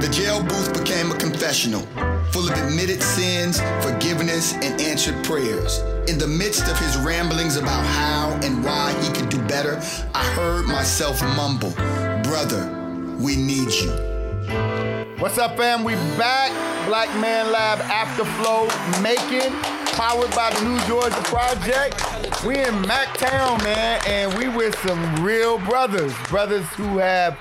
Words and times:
The 0.00 0.08
jail 0.10 0.42
booth 0.44 0.72
became 0.78 1.10
a 1.10 1.16
confessional, 1.16 1.80
full 2.30 2.48
of 2.48 2.56
admitted 2.56 3.02
sins, 3.02 3.60
forgiveness, 3.82 4.54
and 4.54 4.80
answered 4.80 5.24
prayers. 5.24 5.78
In 6.08 6.18
the 6.18 6.26
midst 6.26 6.68
of 6.68 6.78
his 6.78 6.96
ramblings 6.98 7.56
about 7.56 7.84
how 7.84 8.38
and 8.44 8.64
why 8.64 8.92
he 9.02 9.12
could 9.12 9.28
do 9.28 9.42
better, 9.48 9.82
I 10.14 10.24
heard 10.34 10.66
myself 10.66 11.20
mumble, 11.36 11.72
Brother, 12.22 13.16
we 13.18 13.34
need 13.34 13.72
you. 13.72 13.90
What's 15.18 15.36
up, 15.36 15.56
fam? 15.56 15.82
We 15.82 15.94
back. 16.16 16.52
Black 16.86 17.08
Man 17.20 17.50
Lab 17.50 17.80
Afterflow 17.80 18.68
Macon, 19.02 19.52
powered 19.92 20.30
by 20.30 20.50
the 20.54 20.64
New 20.64 20.80
Georgia 20.86 21.20
Project. 21.24 22.00
We 22.46 22.56
in 22.56 22.72
Mactown, 22.84 23.62
man, 23.64 24.00
and 24.06 24.32
we 24.38 24.48
with 24.48 24.78
some 24.86 25.24
real 25.24 25.58
brothers, 25.58 26.14
brothers 26.30 26.64
who 26.68 26.98
have 26.98 27.36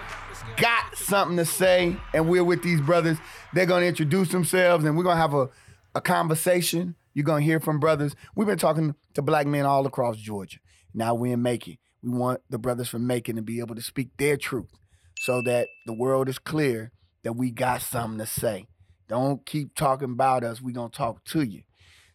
got 0.58 0.98
something 0.98 1.38
to 1.38 1.46
say, 1.46 1.96
and 2.14 2.28
we're 2.28 2.44
with 2.44 2.64
these 2.64 2.82
brothers. 2.82 3.18
They're 3.54 3.66
gonna 3.66 3.86
introduce 3.86 4.30
themselves, 4.30 4.84
and 4.84 4.98
we're 4.98 5.04
gonna 5.04 5.20
have 5.20 5.34
a, 5.34 5.50
a 5.96 6.02
conversation. 6.02 6.96
You're 7.14 7.24
gonna 7.24 7.42
hear 7.42 7.60
from 7.60 7.80
brothers. 7.80 8.16
We've 8.36 8.48
been 8.48 8.58
talking 8.58 8.96
to 9.14 9.22
black 9.22 9.48
men 9.48 9.66
all 9.66 9.86
across 9.86 10.18
Georgia. 10.18 10.60
Now 10.94 11.16
we're 11.16 11.34
in 11.34 11.42
Macon. 11.42 11.78
We 12.02 12.10
want 12.10 12.42
the 12.50 12.60
brothers 12.60 12.90
from 12.90 13.08
Macon 13.08 13.36
to 13.38 13.42
be 13.42 13.60
able 13.60 13.76
to 13.76 13.82
speak 13.82 14.10
their 14.18 14.38
truth 14.38 14.72
so 15.20 15.42
that 15.44 15.68
the 15.86 15.94
world 15.94 16.30
is 16.30 16.40
clear 16.40 16.92
that 17.24 17.34
we 17.34 17.52
got 17.52 17.82
something 17.82 18.20
to 18.20 18.26
say. 18.26 18.68
Don't 19.08 19.46
keep 19.46 19.76
talking 19.76 20.12
about 20.12 20.44
us. 20.44 20.62
we 20.62 20.74
gonna 20.74 20.90
talk 20.90 21.24
to 21.26 21.42
you. 21.42 21.64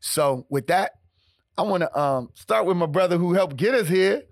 So 0.00 0.46
with 0.50 0.66
that, 0.66 0.92
I 1.56 1.62
wanna 1.62 1.96
um, 1.96 2.30
start 2.34 2.66
with 2.66 2.76
my 2.76 2.86
brother 2.86 3.18
who 3.18 3.34
helped 3.34 3.56
get 3.56 3.74
us 3.74 3.88
here, 3.88 4.22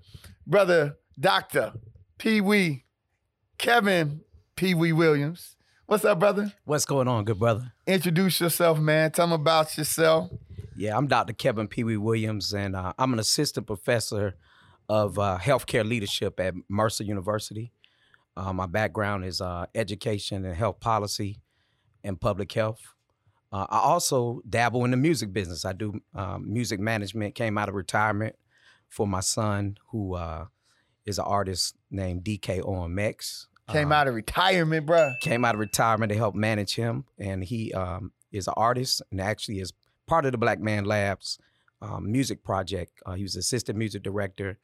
brother 0.46 0.96
Dr. 1.18 1.72
Pee 2.18 2.40
Wee 2.40 2.84
Kevin 3.60 4.22
Pee 4.56 4.72
Wee 4.72 4.94
Williams. 4.94 5.54
What's 5.84 6.02
up, 6.06 6.18
brother? 6.18 6.50
What's 6.64 6.86
going 6.86 7.08
on, 7.08 7.26
good 7.26 7.38
brother? 7.38 7.74
Introduce 7.86 8.40
yourself, 8.40 8.78
man. 8.78 9.10
Tell 9.10 9.26
them 9.26 9.38
about 9.38 9.76
yourself. 9.76 10.30
Yeah, 10.78 10.96
I'm 10.96 11.06
Dr. 11.06 11.34
Kevin 11.34 11.68
Pee 11.68 11.84
Wee 11.84 11.98
Williams, 11.98 12.54
and 12.54 12.74
uh, 12.74 12.94
I'm 12.98 13.12
an 13.12 13.18
assistant 13.18 13.66
professor 13.66 14.34
of 14.88 15.18
uh, 15.18 15.36
healthcare 15.38 15.86
leadership 15.86 16.40
at 16.40 16.54
Mercer 16.70 17.04
University. 17.04 17.70
Uh, 18.34 18.54
my 18.54 18.64
background 18.64 19.26
is 19.26 19.42
uh, 19.42 19.66
education 19.74 20.46
and 20.46 20.56
health 20.56 20.80
policy 20.80 21.42
and 22.02 22.18
public 22.18 22.50
health. 22.50 22.80
Uh, 23.52 23.66
I 23.68 23.80
also 23.80 24.40
dabble 24.48 24.86
in 24.86 24.90
the 24.90 24.96
music 24.96 25.34
business. 25.34 25.66
I 25.66 25.74
do 25.74 26.00
um, 26.14 26.50
music 26.50 26.80
management. 26.80 27.34
Came 27.34 27.58
out 27.58 27.68
of 27.68 27.74
retirement 27.74 28.36
for 28.88 29.06
my 29.06 29.20
son, 29.20 29.76
who 29.90 30.14
uh, 30.14 30.46
is 31.06 31.18
an 31.18 31.24
artist 31.24 31.76
named 31.90 32.24
DK 32.24 32.62
OMX. 32.62 33.46
Came 33.68 33.92
out 33.92 34.08
of 34.08 34.14
retirement, 34.14 34.86
bro. 34.86 35.12
Came 35.20 35.44
out 35.44 35.54
of 35.54 35.60
retirement 35.60 36.10
to 36.10 36.18
help 36.18 36.34
manage 36.34 36.74
him, 36.74 37.04
and 37.18 37.44
he 37.44 37.72
um, 37.72 38.12
is 38.32 38.48
an 38.48 38.54
artist 38.56 39.02
and 39.10 39.20
actually 39.20 39.60
is 39.60 39.72
part 40.06 40.26
of 40.26 40.32
the 40.32 40.38
Black 40.38 40.60
Man 40.60 40.84
Labs 40.84 41.38
um, 41.80 42.10
music 42.10 42.42
project. 42.42 43.00
Uh, 43.06 43.14
he 43.14 43.22
was 43.22 43.36
assistant 43.36 43.78
music 43.78 44.02
director, 44.02 44.58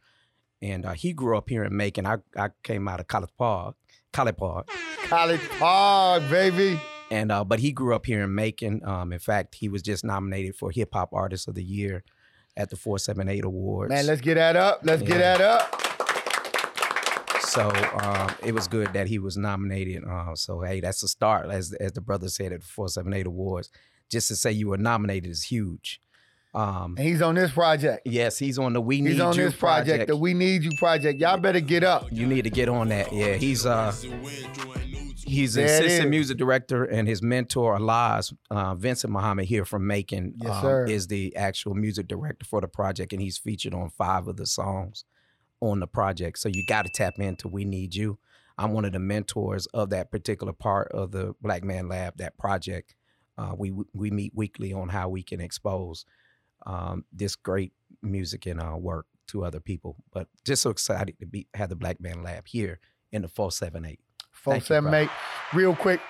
and 0.61 0.85
uh, 0.85 0.93
he 0.93 1.13
grew 1.13 1.37
up 1.37 1.49
here 1.49 1.65
in 1.65 1.77
Macon. 1.77 2.07
I, 2.07 2.17
I 2.37 2.51
came 2.63 2.89
out 2.89 3.01
of 3.01 3.07
College 3.07 3.31
Park, 3.39 3.77
College 4.13 4.37
Park, 4.37 4.69
College 5.05 5.49
Park, 5.59 6.29
baby. 6.29 6.81
And 7.09 7.31
uh, 7.31 7.45
but 7.45 7.61
he 7.61 7.71
grew 7.71 7.95
up 7.95 8.05
here 8.07 8.25
in 8.25 8.35
Macon. 8.35 8.81
Um, 8.85 9.13
in 9.13 9.21
fact, 9.21 9.55
he 9.55 9.69
was 9.69 9.83
just 9.83 10.05
nominated 10.05 10.57
for 10.57 10.73
Hip 10.73 10.93
Hop 10.93 11.11
Artist 11.13 11.47
of 11.47 11.55
the 11.55 11.63
Year 11.63 12.03
at 12.57 12.71
the 12.71 12.77
478 12.77 13.45
Awards. 13.45 13.91
Man, 13.91 14.07
let's 14.07 14.21
get 14.21 14.35
that 14.35 14.57
up. 14.57 14.81
Let's 14.83 15.03
yeah. 15.03 15.09
get 15.09 15.19
that 15.19 15.41
up. 15.41 15.86
So 17.57 17.71
um, 18.03 18.35
it 18.45 18.53
was 18.53 18.69
good 18.69 18.93
that 18.93 19.07
he 19.07 19.19
was 19.19 19.39
nominated. 19.39 20.05
Uh, 20.05 20.35
so 20.35 20.61
hey, 20.61 20.81
that's 20.81 21.03
a 21.03 21.09
start, 21.09 21.51
as 21.51 21.73
as 21.73 21.93
the 21.93 22.03
brother 22.03 22.29
said 22.29 22.53
at 22.53 22.61
the 22.61 22.67
478 22.67 23.27
Awards. 23.27 23.71
Just 24.11 24.29
to 24.29 24.37
say 24.37 24.53
you 24.53 24.69
were 24.69 24.77
nominated 24.77 25.31
is 25.31 25.45
huge. 25.45 25.99
Um, 26.55 26.97
and 26.99 27.07
he's 27.09 27.23
on 27.23 27.35
this 27.35 27.51
project. 27.51 28.03
Yes, 28.05 28.39
he's 28.39 28.59
on 28.59 28.75
the 28.75 28.81
We 28.83 29.01
Need 29.01 29.09
You. 29.09 29.15
He's 29.15 29.23
on 29.23 29.37
this 29.37 29.57
project, 29.57 29.89
project, 29.89 30.09
the 30.09 30.17
We 30.19 30.35
Need 30.35 30.65
You 30.65 30.71
project. 30.79 31.19
Y'all 31.19 31.39
better 31.39 31.61
get 31.61 31.83
up. 31.83 32.07
You 32.13 32.27
need 32.27 32.45
to 32.45 32.51
get 32.51 32.69
on 32.69 32.89
that. 32.89 33.11
Yeah, 33.11 33.37
he's 33.37 33.65
uh 33.65 33.91
he's 35.27 35.57
an 35.57 35.65
assistant 35.65 36.11
music 36.11 36.37
director, 36.37 36.85
and 36.85 37.09
his 37.09 37.23
mentor, 37.23 37.79
Alaz, 37.79 38.35
uh, 38.51 38.75
Vincent 38.75 39.15
Muhammad 39.15 39.47
here 39.47 39.65
from 39.65 39.87
Macon, 39.87 40.35
yes, 40.37 40.63
um, 40.63 40.89
is 40.89 41.07
the 41.07 41.35
actual 41.37 41.75
music 41.75 42.07
director 42.07 42.45
for 42.45 42.61
the 42.61 42.69
project, 42.69 43.15
and 43.15 43.23
he's 43.23 43.39
featured 43.39 43.73
on 43.73 43.89
five 43.89 44.29
of 44.29 44.37
the 44.37 44.47
songs 44.47 45.05
on 45.61 45.81
the 45.81 45.87
project. 45.87 46.39
So 46.39 46.49
you 46.49 46.65
got 46.65 46.85
to 46.85 46.91
tap 46.91 47.19
into 47.19 47.49
We 47.49 47.65
Need 47.65 47.95
You. 47.95 48.19
I'm 48.59 48.73
one 48.73 48.85
of 48.85 48.93
the 48.93 48.99
mentors 48.99 49.67
of 49.67 49.91
that 49.91 50.11
particular 50.11 50.53
part 50.53 50.91
of 50.93 51.13
the 51.13 51.35
Black 51.43 51.63
Man 51.63 51.89
Lab, 51.89 52.17
that 52.17 52.39
project. 52.39 52.95
Uh, 53.37 53.53
we 53.57 53.73
we 53.93 54.11
meet 54.11 54.33
weekly 54.35 54.73
on 54.73 54.89
how 54.89 55.11
we 55.11 55.23
can 55.23 55.41
expose 55.41 56.07
um, 56.65 57.05
this 57.13 57.37
great 57.37 57.73
music 58.03 58.47
and 58.47 58.61
our 58.61 58.79
work 58.79 59.07
to 59.29 59.45
other 59.45 59.61
people. 59.61 59.97
But 60.13 60.29
just 60.45 60.63
so 60.63 60.71
excited 60.71 61.19
to 61.21 61.27
be 61.27 61.49
have 61.55 61.69
the 61.69 61.77
Black 61.77 62.01
Man 62.01 62.23
Lab 62.23 62.47
here 62.47 62.81
in 63.13 63.23
the 63.23 63.29
478. 63.29 64.01
478. 64.31 65.11
Real 65.53 65.77
quick, 65.77 66.01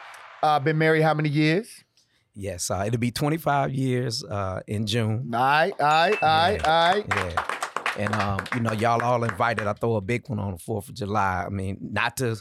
uh, 0.42 0.60
been 0.60 0.78
married 0.78 1.02
how 1.02 1.14
many 1.14 1.28
years? 1.28 1.84
Yes, 2.34 2.70
uh, 2.70 2.84
it'll 2.86 3.00
be 3.00 3.10
25 3.10 3.72
years 3.72 4.22
uh, 4.22 4.60
in 4.66 4.86
June. 4.86 5.30
All 5.34 5.40
right, 5.40 5.72
all 5.80 5.86
right, 5.86 6.22
all 6.22 6.28
right, 6.28 6.68
all 6.68 7.24
right. 7.24 7.55
And 7.96 8.14
um, 8.14 8.44
you 8.54 8.60
know, 8.60 8.72
y'all 8.72 9.02
all 9.02 9.24
invited. 9.24 9.66
I 9.66 9.72
throw 9.72 9.96
a 9.96 10.00
big 10.00 10.28
one 10.28 10.38
on 10.38 10.52
the 10.52 10.58
Fourth 10.58 10.88
of 10.88 10.94
July. 10.94 11.44
I 11.46 11.48
mean, 11.48 11.78
not 11.80 12.16
to 12.18 12.36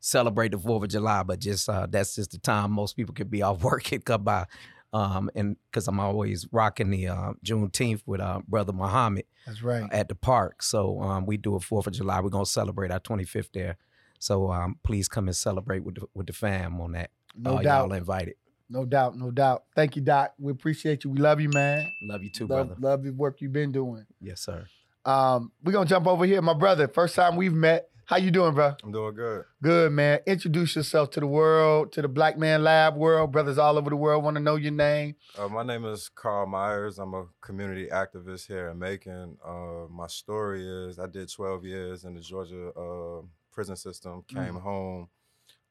celebrate 0.00 0.52
the 0.52 0.58
Fourth 0.58 0.84
of 0.84 0.90
July, 0.90 1.22
but 1.22 1.38
just 1.40 1.68
uh, 1.68 1.86
that's 1.88 2.14
just 2.14 2.32
the 2.32 2.38
time 2.38 2.72
most 2.72 2.96
people 2.96 3.14
could 3.14 3.30
be 3.30 3.42
off 3.42 3.62
work 3.64 3.90
and 3.92 4.04
come 4.04 4.24
by. 4.24 4.46
Um, 4.94 5.30
and 5.34 5.56
because 5.70 5.88
I'm 5.88 5.98
always 5.98 6.46
rocking 6.52 6.90
the 6.90 7.08
uh, 7.08 7.32
Juneteenth 7.44 8.02
with 8.04 8.20
uh, 8.20 8.42
brother 8.46 8.74
Muhammad. 8.74 9.24
That's 9.46 9.62
right. 9.62 9.90
at 9.90 10.08
the 10.08 10.14
park, 10.14 10.62
so 10.62 11.00
um, 11.00 11.26
we 11.26 11.36
do 11.36 11.56
a 11.56 11.60
Fourth 11.60 11.86
of 11.86 11.94
July. 11.94 12.20
We're 12.20 12.28
gonna 12.28 12.46
celebrate 12.46 12.90
our 12.90 13.00
25th 13.00 13.52
there. 13.52 13.76
So 14.18 14.52
um, 14.52 14.78
please 14.84 15.08
come 15.08 15.26
and 15.26 15.36
celebrate 15.36 15.82
with 15.82 15.96
the, 15.96 16.06
with 16.14 16.26
the 16.26 16.32
fam 16.32 16.80
on 16.80 16.92
that. 16.92 17.10
No 17.36 17.60
doubt. 17.60 17.88
Y'all 17.88 17.92
invited. 17.94 18.34
No 18.68 18.84
doubt, 18.84 19.18
no 19.18 19.30
doubt. 19.30 19.64
Thank 19.74 19.96
you, 19.96 20.02
Doc. 20.02 20.34
We 20.38 20.52
appreciate 20.52 21.04
you. 21.04 21.10
We 21.10 21.18
love 21.18 21.40
you, 21.40 21.48
man. 21.48 21.90
Love 22.02 22.22
you 22.22 22.30
too, 22.30 22.46
love, 22.46 22.68
brother. 22.68 22.80
Love 22.80 23.02
the 23.02 23.10
work 23.10 23.40
you've 23.40 23.52
been 23.52 23.72
doing. 23.72 24.06
Yes, 24.20 24.40
sir. 24.40 24.66
Um, 25.04 25.52
we're 25.62 25.72
gonna 25.72 25.86
jump 25.86 26.06
over 26.06 26.24
here. 26.24 26.40
My 26.42 26.54
brother, 26.54 26.88
first 26.88 27.14
time 27.14 27.36
we've 27.36 27.52
met. 27.52 27.88
How 28.04 28.18
you 28.18 28.30
doing, 28.30 28.52
bro? 28.52 28.74
I'm 28.82 28.92
doing 28.92 29.14
good. 29.14 29.44
Good, 29.62 29.92
man. 29.92 30.20
Introduce 30.26 30.76
yourself 30.76 31.10
to 31.12 31.20
the 31.20 31.26
world, 31.26 31.92
to 31.92 32.02
the 32.02 32.08
Black 32.08 32.36
Man 32.36 32.62
Lab 32.62 32.96
world. 32.96 33.32
Brothers 33.32 33.58
all 33.58 33.78
over 33.78 33.88
the 33.88 33.96
world 33.96 34.22
want 34.22 34.36
to 34.36 34.42
know 34.42 34.56
your 34.56 34.72
name. 34.72 35.14
Uh, 35.38 35.48
my 35.48 35.62
name 35.62 35.84
is 35.86 36.08
Carl 36.08 36.46
Myers. 36.46 36.98
I'm 36.98 37.14
a 37.14 37.26
community 37.40 37.86
activist 37.86 38.46
here 38.46 38.68
in 38.68 38.78
Macon. 38.78 39.38
Uh, 39.44 39.86
my 39.88 40.08
story 40.08 40.66
is 40.66 40.98
I 40.98 41.06
did 41.06 41.32
12 41.32 41.64
years 41.64 42.04
in 42.04 42.14
the 42.14 42.20
Georgia 42.20 42.68
uh, 42.70 43.22
prison 43.50 43.76
system, 43.76 44.24
came 44.28 44.54
mm. 44.54 44.60
home, 44.60 45.08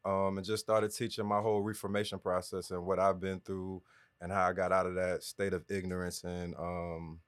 um, 0.04 0.38
and 0.38 0.46
just 0.46 0.64
started 0.64 0.94
teaching 0.94 1.26
my 1.26 1.42
whole 1.42 1.62
reformation 1.62 2.18
process 2.18 2.72
and 2.72 2.86
what 2.86 2.98
I've 2.98 3.20
been 3.20 3.40
through 3.42 3.84
and 4.20 4.32
how 4.32 4.48
I 4.48 4.54
got 4.54 4.72
out 4.72 4.88
of 4.88 4.96
that 4.96 5.24
state 5.24 5.54
of 5.54 5.64
ignorance 5.70 6.24
and 6.24 6.56
um, 6.56 7.20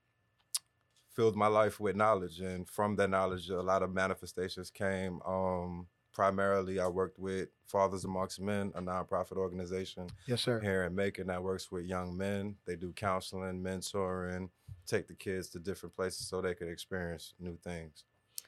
filled 1.14 1.36
my 1.36 1.46
life 1.46 1.80
with 1.80 1.96
knowledge. 1.96 2.40
And 2.40 2.68
from 2.68 2.96
that 2.96 3.10
knowledge, 3.10 3.48
a 3.48 3.60
lot 3.60 3.82
of 3.82 3.92
manifestations 3.92 4.70
came. 4.70 5.20
Um, 5.26 5.86
primarily, 6.12 6.80
I 6.80 6.88
worked 6.88 7.18
with 7.18 7.48
Fathers 7.66 8.04
Amongst 8.04 8.40
Men, 8.40 8.72
a 8.74 8.82
nonprofit 8.82 9.36
organization. 9.36 10.08
Yes, 10.26 10.42
sir. 10.42 10.60
Here 10.60 10.84
in 10.84 10.94
Macon 10.94 11.26
that 11.28 11.42
works 11.42 11.70
with 11.70 11.84
young 11.84 12.16
men. 12.16 12.56
They 12.66 12.76
do 12.76 12.92
counseling, 12.92 13.62
mentoring, 13.62 14.50
take 14.86 15.08
the 15.08 15.14
kids 15.14 15.48
to 15.50 15.58
different 15.58 15.94
places 15.94 16.28
so 16.28 16.40
they 16.40 16.54
could 16.54 16.68
experience 16.68 17.34
new 17.38 17.58
things. 17.62 18.04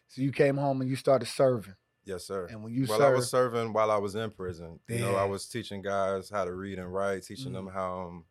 So 0.08 0.22
you 0.22 0.32
came 0.32 0.56
home 0.56 0.80
and 0.80 0.88
you 0.88 0.96
started 0.96 1.26
serving. 1.26 1.74
Yes, 2.04 2.24
sir. 2.24 2.46
And 2.48 2.62
when 2.62 2.72
you 2.72 2.86
well, 2.88 2.98
served, 2.98 3.12
I 3.12 3.16
was 3.16 3.28
serving 3.28 3.72
while 3.72 3.90
I 3.90 3.96
was 3.96 4.14
in 4.14 4.30
prison. 4.30 4.78
You 4.88 5.00
know, 5.00 5.16
I 5.16 5.24
was 5.24 5.46
teaching 5.46 5.82
guys 5.82 6.30
how 6.30 6.44
to 6.44 6.54
read 6.54 6.78
and 6.78 6.92
write, 6.92 7.24
teaching 7.24 7.46
mm-hmm. 7.46 7.66
them 7.66 7.68
how 7.74 8.02
um, 8.02 8.24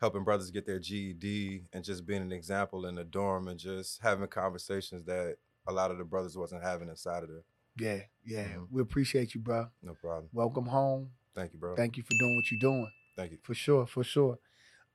helping 0.00 0.24
brothers 0.24 0.50
get 0.50 0.66
their 0.66 0.78
GED, 0.78 1.64
and 1.72 1.84
just 1.84 2.06
being 2.06 2.22
an 2.22 2.32
example 2.32 2.86
in 2.86 2.94
the 2.94 3.04
dorm 3.04 3.48
and 3.48 3.58
just 3.58 4.00
having 4.02 4.26
conversations 4.28 5.04
that 5.04 5.36
a 5.66 5.72
lot 5.72 5.90
of 5.90 5.98
the 5.98 6.04
brothers 6.04 6.36
wasn't 6.36 6.62
having 6.62 6.88
inside 6.88 7.22
of 7.22 7.28
there. 7.28 7.44
Yeah, 7.76 8.02
yeah. 8.24 8.44
Mm-hmm. 8.44 8.64
We 8.70 8.82
appreciate 8.82 9.34
you, 9.34 9.40
bro. 9.40 9.68
No 9.82 9.94
problem. 9.94 10.28
Welcome 10.32 10.66
home. 10.66 11.10
Thank 11.34 11.52
you, 11.52 11.58
bro. 11.58 11.76
Thank 11.76 11.96
you 11.96 12.02
for 12.02 12.10
doing 12.18 12.36
what 12.36 12.50
you're 12.50 12.60
doing. 12.60 12.90
Thank 13.16 13.32
you. 13.32 13.38
For 13.42 13.54
sure, 13.54 13.86
for 13.86 14.02
sure. 14.02 14.38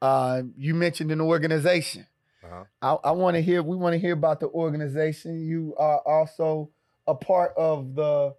Uh, 0.02 0.44
you 0.58 0.74
mentioned 0.74 1.12
an 1.12 1.22
organization. 1.22 2.06
Uh-huh. 2.44 2.66
I, 2.82 3.10
I 3.10 3.12
want 3.12 3.36
to 3.36 3.42
hear. 3.42 3.64
We 3.64 3.76
want 3.76 3.94
to 3.94 4.00
hear 4.00 4.14
about 4.14 4.40
the 4.40 4.48
organization. 4.48 5.40
You 5.40 5.76
are 5.78 6.00
also 6.00 6.72
a 7.08 7.16
part 7.16 7.54
of 7.56 7.96
the 7.96 8.36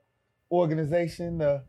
organization, 0.50 1.38
the 1.38 1.64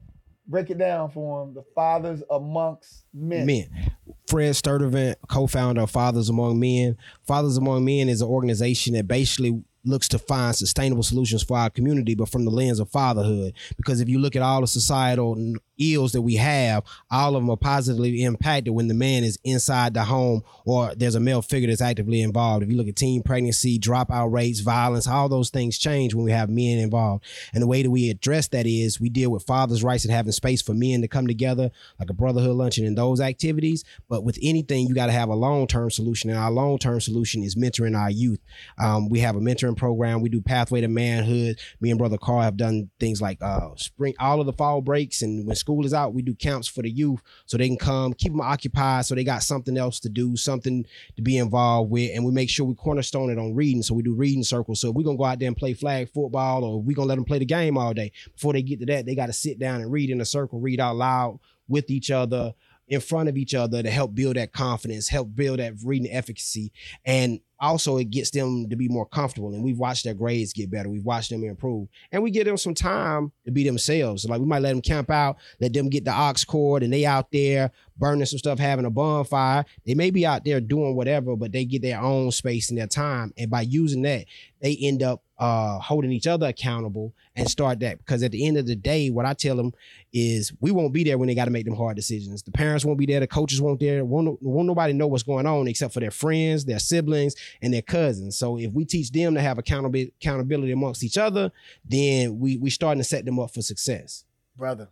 break 0.48 0.70
it 0.70 0.78
down 0.78 1.12
for 1.12 1.46
them, 1.46 1.54
the 1.54 1.64
Fathers 1.74 2.22
Amongst 2.30 3.06
Men. 3.14 3.46
Men. 3.46 3.92
Fred 4.28 4.56
Sturtevant, 4.56 5.18
co-founder 5.30 5.82
of 5.82 5.92
Fathers 5.92 6.30
Among 6.30 6.60
Men. 6.60 6.98
Fathers 7.26 7.58
Among 7.58 7.86
Men 7.86 8.10
is 8.10 8.22
an 8.22 8.28
organization 8.28 8.94
that 8.94 9.08
basically 9.08 9.64
looks 9.88 10.08
to 10.10 10.20
find 10.20 10.56
sustainable 10.56 11.04
solutions 11.04 11.44
for 11.44 11.58
our 11.58 11.70
community, 11.70 12.16
but 12.16 12.30
from 12.30 12.46
the 12.46 12.52
lens 12.52 12.80
of 12.80 12.90
fatherhood. 12.90 13.54
Because 13.78 14.02
if 14.02 14.10
you 14.10 14.20
look 14.20 14.36
at 14.36 14.42
all 14.42 14.62
the 14.62 14.68
societal 14.68 15.36
ills 15.80 16.12
that 16.12 16.22
we 16.22 16.36
have, 16.36 16.84
all 17.12 17.36
of 17.36 17.42
them 17.42 17.50
are 17.50 17.58
positively 17.58 18.24
impacted 18.24 18.74
when 18.74 18.88
the 18.88 18.94
man 18.94 19.24
is 19.24 19.38
inside 19.44 19.94
the 19.94 20.04
home 20.04 20.42
or 20.66 20.94
there's 20.96 21.16
a 21.16 21.20
male 21.20 21.42
figure 21.42 21.70
that's 21.70 21.82
actively 21.82 22.22
involved. 22.22 22.64
If 22.64 22.70
you 22.70 22.78
look 22.78 22.88
at 22.88 22.96
teen 22.96 23.24
pregnancy, 23.24 23.80
dropout 23.80 24.32
rates, 24.32 24.60
violence, 24.60 25.08
all 25.08 25.30
those 25.30 25.50
things 25.50 25.78
change 25.78 26.14
when 26.14 26.26
we 26.26 26.32
have 26.32 26.50
men 26.50 26.80
involved. 26.80 27.24
And 27.54 27.62
the 27.62 27.68
way 27.68 27.84
that 27.84 27.92
we 27.92 28.10
address 28.10 28.48
that 28.50 28.66
is 28.66 29.00
we 29.00 29.10
deal 29.10 29.30
with 29.30 29.44
fathers' 29.44 29.84
rights 29.84 30.04
and 30.04 30.14
having 30.14 30.32
space 30.32 30.62
for 30.62 30.74
men 30.74 31.02
to 31.02 31.08
come 31.08 31.28
together, 31.28 31.72
like 32.00 32.10
a 32.10 32.14
brotherhood 32.14 32.56
luncheon 32.56 32.86
and 32.86 32.98
those 32.98 33.22
activities. 33.22 33.84
But 34.10 34.24
with 34.24 34.38
anything, 34.42 34.88
you 34.88 34.96
got 34.96 35.08
to 35.08 35.12
have 35.12 35.30
a 35.30 35.36
long 35.36 35.68
term 35.68 35.90
solution. 35.92 36.30
And 36.30 36.40
our 36.40 36.52
long 36.52 36.78
term 36.78 37.00
solution 37.00 37.44
is 37.44 37.56
mentoring 37.56 37.98
our 37.98 38.12
youth. 38.12 38.40
Um, 38.78 39.10
we 39.10 39.20
have 39.20 39.36
a 39.36 39.40
mentoring 39.40 39.77
program. 39.78 40.22
We 40.22 40.30
do 40.30 40.42
Pathway 40.42 40.82
to 40.82 40.88
Manhood. 40.88 41.60
Me 41.80 41.90
and 41.90 41.98
Brother 41.98 42.18
Carl 42.18 42.42
have 42.42 42.58
done 42.58 42.90
things 43.00 43.22
like 43.22 43.38
uh, 43.42 43.70
spring, 43.76 44.14
all 44.20 44.40
of 44.40 44.46
the 44.46 44.54
fall 44.54 44.82
breaks. 44.82 45.22
And 45.22 45.46
when 45.48 45.56
school 45.56 45.86
is 45.86 45.94
out, 45.94 46.14
we 46.14 46.22
do 46.22 46.34
camps 46.34 46.68
for 46.68 46.82
the 46.82 46.90
youth 46.90 47.22
so 47.46 47.58
they 47.58 47.68
can 47.68 47.78
come, 47.78 48.14
keep 48.14 48.32
them 48.32 48.42
occupied 48.42 49.06
so 49.06 49.16
they 49.16 49.24
got 49.24 49.44
something 49.44 49.78
else 49.78 50.00
to 50.02 50.10
do, 50.10 50.36
something 50.36 50.86
to 51.16 51.22
be 51.22 51.38
involved 51.38 51.92
with. 51.92 52.12
And 52.16 52.26
we 52.26 52.32
make 52.32 52.50
sure 52.50 52.66
we 52.66 52.76
cornerstone 52.76 53.30
it 53.30 53.40
on 53.40 53.56
reading. 53.56 53.84
So 53.84 53.94
we 53.94 54.04
do 54.04 54.14
reading 54.14 54.44
circles. 54.44 54.82
So 54.82 54.92
we're 54.92 55.04
to 55.04 55.18
go 55.18 55.26
out 55.26 55.40
there 55.40 55.48
and 55.48 55.58
play 55.58 55.74
flag 55.74 56.10
football 56.10 56.64
or 56.64 56.82
we're 56.82 56.96
to 56.96 57.04
let 57.04 57.16
them 57.16 57.26
play 57.26 57.40
the 57.40 57.46
game 57.46 57.78
all 57.78 57.94
day. 57.94 58.12
Before 58.34 58.54
they 58.54 58.62
get 58.62 58.80
to 58.80 58.86
that, 58.88 59.06
they 59.06 59.16
got 59.16 59.28
to 59.28 59.34
sit 59.34 59.60
down 59.60 59.82
and 59.82 59.92
read 59.92 60.10
in 60.10 60.22
a 60.22 60.26
circle, 60.26 60.60
read 60.60 60.80
out 60.80 60.96
loud 60.96 61.40
with 61.68 61.90
each 61.90 62.12
other 62.12 62.54
in 62.88 63.02
front 63.02 63.28
of 63.28 63.38
each 63.38 63.54
other 63.54 63.84
to 63.84 63.90
help 63.90 64.16
build 64.16 64.38
that 64.38 64.54
confidence, 64.54 65.10
help 65.10 65.36
build 65.36 65.60
that 65.60 65.74
reading 65.84 66.12
efficacy. 66.12 66.72
And 67.06 67.42
also 67.60 67.98
it 67.98 68.10
gets 68.10 68.30
them 68.30 68.70
to 68.70 68.76
be 68.76 68.88
more 68.88 69.06
comfortable. 69.06 69.54
And 69.54 69.64
we've 69.64 69.78
watched 69.78 70.06
their 70.06 70.14
grades 70.14 70.54
get 70.54 70.72
better. 70.72 70.90
We've 70.90 71.04
watched 71.04 71.30
them 71.30 71.44
improve. 71.44 71.90
And 72.12 72.24
we 72.24 72.32
give 72.32 72.46
them 72.46 72.56
some 72.56 72.74
time 72.74 73.32
to 73.46 73.52
be 73.52 73.66
themselves. 73.66 74.26
Like 74.26 74.40
we 74.40 74.46
might 74.46 74.62
let 74.62 74.70
them 74.70 74.82
camp 74.82 75.10
out, 75.10 75.38
let 75.60 75.74
them 75.74 75.90
get 75.90 76.06
the 76.06 76.12
ox 76.12 76.46
cord 76.46 76.84
and 76.84 76.94
they 76.94 77.06
out 77.06 77.32
there 77.32 77.72
burning 77.98 78.26
some 78.26 78.40
stuff, 78.40 78.60
having 78.60 78.86
a 78.86 78.90
bonfire. 78.90 79.66
They 79.86 79.96
may 79.96 80.12
be 80.12 80.26
out 80.26 80.46
there 80.46 80.62
doing 80.62 80.96
whatever, 80.96 81.36
but 81.36 81.52
they 81.52 81.66
get 81.66 81.82
their 81.82 82.00
own 82.00 82.32
space 82.32 82.70
and 82.70 82.78
their 82.78 82.88
time. 82.88 83.34
And 83.38 83.50
by 83.50 83.62
using 83.62 84.04
that, 84.04 84.26
they 84.62 84.78
end 84.80 85.04
up 85.04 85.24
uh, 85.40 85.80
holding 85.80 86.12
each 86.12 86.28
other 86.28 86.48
accountable 86.48 87.14
and 87.36 87.50
start 87.50 87.80
that. 87.80 88.00
Because 88.00 88.24
at 88.24 88.32
the 88.32 88.46
end 88.46 88.58
of 88.58 88.66
the 88.66 88.76
day, 88.76 89.10
what 89.10 89.26
I 89.26 89.34
tell 89.34 89.56
them 89.56 89.74
is 90.12 90.52
we 90.60 90.72
won't 90.72 90.94
be 90.94 91.04
there 91.04 91.18
when 91.18 91.28
they 91.28 91.36
got 91.36 91.46
to 91.46 91.52
make 91.52 91.66
them 91.66 91.76
hard 91.76 91.96
decisions. 91.96 92.42
The 92.44 92.52
parents 92.52 92.84
won't 92.84 92.98
be 92.98 93.06
there, 93.06 93.20
the 93.20 93.28
coaches 93.28 93.62
won't 93.62 93.80
be 93.80 93.88
there, 93.88 94.04
won't, 94.04 94.42
won't 94.42 94.68
nobody 94.68 94.94
know 94.94 95.08
what's 95.08 95.24
going 95.24 95.46
on 95.46 95.68
except 95.68 95.94
for 95.94 96.00
their 96.00 96.12
friends, 96.12 96.66
their 96.66 96.80
siblings, 96.80 97.36
and 97.62 97.74
their 97.74 97.82
cousins. 97.82 98.38
So 98.38 98.58
if 98.58 98.72
we 98.74 98.86
teach 98.86 99.12
them 99.12 99.36
to 99.36 99.42
have 99.42 99.58
accountability 99.58 100.14
accountability 100.20 100.72
amongst 100.72 101.04
each 101.04 101.18
other, 101.18 101.52
then 101.86 102.40
we 102.40 102.58
we 102.58 102.70
starting 102.70 103.00
to 103.00 103.04
set 103.04 103.26
them 103.26 103.40
up 103.40 103.54
for 103.54 103.62
success. 103.62 104.26
Brother, 104.56 104.90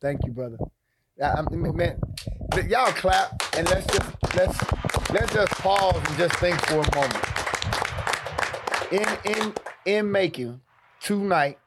thank 0.00 0.20
you, 0.24 0.32
brother. 0.32 0.58
I 1.22 1.42
mean, 1.50 1.74
man, 1.74 1.98
y'all 2.68 2.92
clap 2.92 3.42
and 3.56 3.66
let's 3.68 3.86
just 3.86 4.36
let's 4.36 5.10
let's 5.10 5.32
just 5.32 5.52
pause 5.54 5.96
and 5.96 6.18
just 6.18 6.34
think 6.36 6.60
for 6.66 6.80
a 6.80 6.94
moment. 6.94 7.24
In 8.92 9.32
in 9.32 9.54
in 9.86 10.10
Macon 10.10 10.60
tonight, 11.00 11.58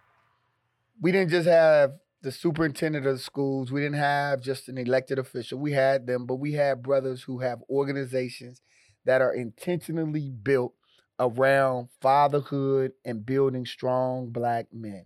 we 1.01 1.11
didn't 1.11 1.31
just 1.31 1.47
have 1.47 1.93
the 2.21 2.31
superintendent 2.31 3.07
of 3.07 3.13
the 3.13 3.19
schools. 3.19 3.71
We 3.71 3.79
didn't 3.79 3.95
have 3.95 4.41
just 4.41 4.67
an 4.67 4.77
elected 4.77 5.17
official. 5.17 5.57
We 5.57 5.71
had 5.71 6.05
them, 6.05 6.25
but 6.25 6.35
we 6.35 6.53
had 6.53 6.83
brothers 6.83 7.23
who 7.23 7.39
have 7.39 7.63
organizations 7.69 8.61
that 9.05 9.21
are 9.21 9.33
intentionally 9.33 10.29
built 10.29 10.73
around 11.17 11.87
fatherhood 12.01 12.91
and 13.05 13.25
building 13.25 13.65
strong 13.65 14.29
black 14.29 14.67
men. 14.73 15.05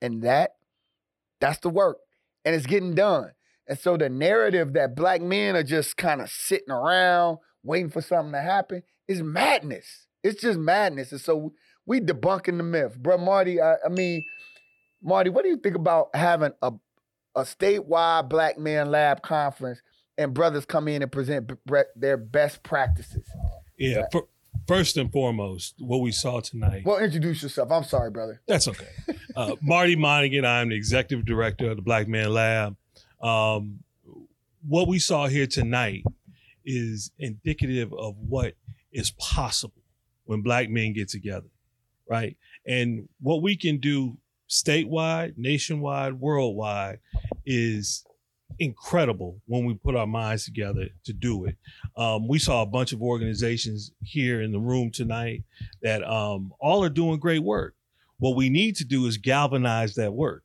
And 0.00 0.22
that 0.22 0.56
that's 1.40 1.58
the 1.58 1.68
work. 1.68 1.98
And 2.44 2.54
it's 2.54 2.66
getting 2.66 2.94
done. 2.94 3.32
And 3.68 3.78
so 3.78 3.98
the 3.98 4.08
narrative 4.08 4.72
that 4.72 4.96
black 4.96 5.20
men 5.20 5.54
are 5.54 5.62
just 5.62 5.96
kind 5.98 6.22
of 6.22 6.30
sitting 6.30 6.70
around 6.70 7.38
waiting 7.62 7.90
for 7.90 8.00
something 8.00 8.32
to 8.32 8.40
happen 8.40 8.82
is 9.06 9.22
madness. 9.22 10.06
It's 10.22 10.40
just 10.40 10.58
madness. 10.58 11.12
And 11.12 11.20
so 11.20 11.52
we 11.88 12.00
debunking 12.00 12.58
the 12.58 12.62
myth. 12.62 12.96
Bro, 12.96 13.18
Marty, 13.18 13.60
I, 13.60 13.74
I 13.84 13.88
mean, 13.88 14.24
Marty, 15.02 15.30
what 15.30 15.42
do 15.42 15.48
you 15.48 15.56
think 15.56 15.74
about 15.74 16.14
having 16.14 16.52
a 16.62 16.72
a 17.34 17.42
statewide 17.42 18.28
black 18.28 18.58
man 18.58 18.90
lab 18.90 19.22
conference 19.22 19.80
and 20.16 20.34
brothers 20.34 20.64
come 20.64 20.88
in 20.88 21.02
and 21.02 21.12
present 21.12 21.46
b- 21.46 21.82
their 21.96 22.16
best 22.16 22.62
practices? 22.62 23.28
Yeah, 23.78 24.06
for, 24.10 24.26
first 24.66 24.96
and 24.96 25.10
foremost, 25.12 25.74
what 25.78 25.98
we 25.98 26.10
saw 26.10 26.40
tonight. 26.40 26.82
Well, 26.84 26.98
introduce 26.98 27.42
yourself. 27.42 27.70
I'm 27.70 27.84
sorry, 27.84 28.10
brother. 28.10 28.40
That's 28.48 28.66
okay. 28.68 28.88
Uh, 29.36 29.54
Marty 29.62 29.94
Monaghan, 29.94 30.44
I'm 30.44 30.70
the 30.70 30.76
executive 30.76 31.24
director 31.24 31.70
of 31.70 31.76
the 31.76 31.82
Black 31.82 32.08
Man 32.08 32.32
Lab. 32.32 32.76
Um, 33.22 33.80
what 34.66 34.88
we 34.88 34.98
saw 34.98 35.28
here 35.28 35.46
tonight 35.46 36.04
is 36.64 37.12
indicative 37.18 37.94
of 37.94 38.16
what 38.18 38.54
is 38.92 39.12
possible 39.12 39.82
when 40.24 40.42
black 40.42 40.68
men 40.68 40.92
get 40.92 41.08
together, 41.08 41.46
right? 42.08 42.36
And 42.66 43.08
what 43.20 43.42
we 43.42 43.56
can 43.56 43.78
do 43.78 44.16
statewide, 44.48 45.34
nationwide, 45.36 46.14
worldwide 46.14 47.00
is 47.44 48.04
incredible 48.58 49.40
when 49.46 49.64
we 49.64 49.74
put 49.74 49.94
our 49.94 50.06
minds 50.06 50.44
together 50.44 50.88
to 51.04 51.12
do 51.12 51.44
it. 51.44 51.56
Um, 51.96 52.26
we 52.26 52.38
saw 52.38 52.62
a 52.62 52.66
bunch 52.66 52.92
of 52.92 53.02
organizations 53.02 53.92
here 54.02 54.40
in 54.40 54.52
the 54.52 54.58
room 54.58 54.90
tonight 54.90 55.44
that 55.82 56.02
um, 56.08 56.52
all 56.60 56.82
are 56.82 56.88
doing 56.88 57.20
great 57.20 57.42
work. 57.42 57.74
What 58.18 58.36
we 58.36 58.48
need 58.48 58.76
to 58.76 58.84
do 58.84 59.06
is 59.06 59.16
galvanize 59.16 59.94
that 59.94 60.12
work 60.12 60.42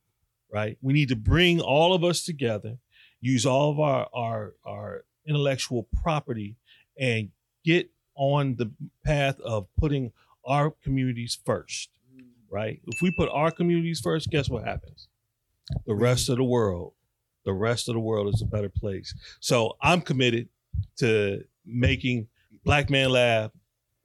right? 0.53 0.77
We 0.81 0.93
need 0.93 1.09
to 1.09 1.15
bring 1.15 1.59
all 1.59 1.93
of 1.93 2.03
us 2.03 2.23
together, 2.23 2.77
use 3.19 3.45
all 3.45 3.71
of 3.71 3.79
our 3.79 4.07
our, 4.13 4.53
our 4.63 5.03
intellectual 5.27 5.89
property, 6.01 6.55
and 6.97 7.29
get 7.65 7.89
on 8.15 8.55
the 8.55 8.71
path 9.03 9.39
of 9.41 9.67
putting 9.77 10.11
our 10.45 10.71
communities 10.83 11.37
first, 11.45 11.89
right? 12.49 12.79
If 12.87 13.01
we 13.01 13.11
put 13.11 13.29
our 13.29 13.51
communities 13.51 13.99
first, 13.99 14.29
guess 14.29 14.49
what 14.49 14.63
happens? 14.65 15.07
The 15.85 15.95
rest 15.95 16.29
of 16.29 16.37
the 16.37 16.43
world, 16.43 16.93
the 17.45 17.53
rest 17.53 17.87
of 17.87 17.93
the 17.93 17.99
world 17.99 18.33
is 18.33 18.41
a 18.41 18.45
better 18.45 18.69
place. 18.69 19.13
So 19.39 19.77
I'm 19.81 20.01
committed 20.01 20.49
to 20.97 21.43
making 21.65 22.27
Black 22.65 22.89
Man 22.89 23.09
Lab, 23.09 23.51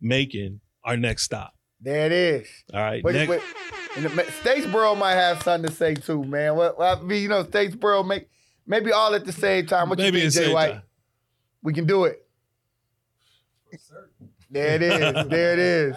making 0.00 0.60
our 0.84 0.96
next 0.96 1.24
stop. 1.24 1.54
There 1.80 2.06
it 2.06 2.12
is. 2.12 2.48
All 2.72 2.80
right. 2.80 3.02
But, 3.02 3.14
next- 3.14 3.28
but, 3.28 3.42
and 3.96 4.04
the, 4.06 4.22
Statesboro 4.22 4.96
might 4.96 5.14
have 5.14 5.42
something 5.42 5.68
to 5.68 5.74
say 5.74 5.94
too, 5.94 6.22
man. 6.24 6.54
Well, 6.54 6.80
I 6.80 7.00
mean, 7.00 7.22
you 7.22 7.28
know, 7.28 7.42
Statesboro 7.44 8.06
make 8.06 8.28
maybe 8.66 8.92
all 8.92 9.14
at 9.14 9.24
the 9.24 9.32
same 9.32 9.66
time. 9.66 9.88
What 9.88 9.98
maybe 9.98 10.20
you 10.20 10.30
think, 10.30 10.46
Jay 10.46 10.52
White? 10.54 10.72
Time. 10.72 10.82
We 11.62 11.72
can 11.72 11.86
do 11.86 12.04
it. 12.04 12.24
There 14.50 14.74
it 14.76 14.82
is. 14.82 15.28
There 15.28 15.52
it 15.52 15.58
is. 15.58 15.96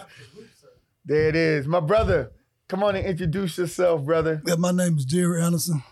There 1.06 1.30
it 1.30 1.36
is. 1.36 1.68
My 1.68 1.80
brother, 1.80 2.32
come 2.68 2.84
on 2.84 2.96
and 2.96 3.06
introduce 3.06 3.58
yourself, 3.58 4.04
brother. 4.04 4.42
Yeah, 4.46 4.56
my 4.56 4.72
name 4.72 4.98
is 4.98 5.06
Jerry 5.06 5.42
Anderson. 5.42 5.84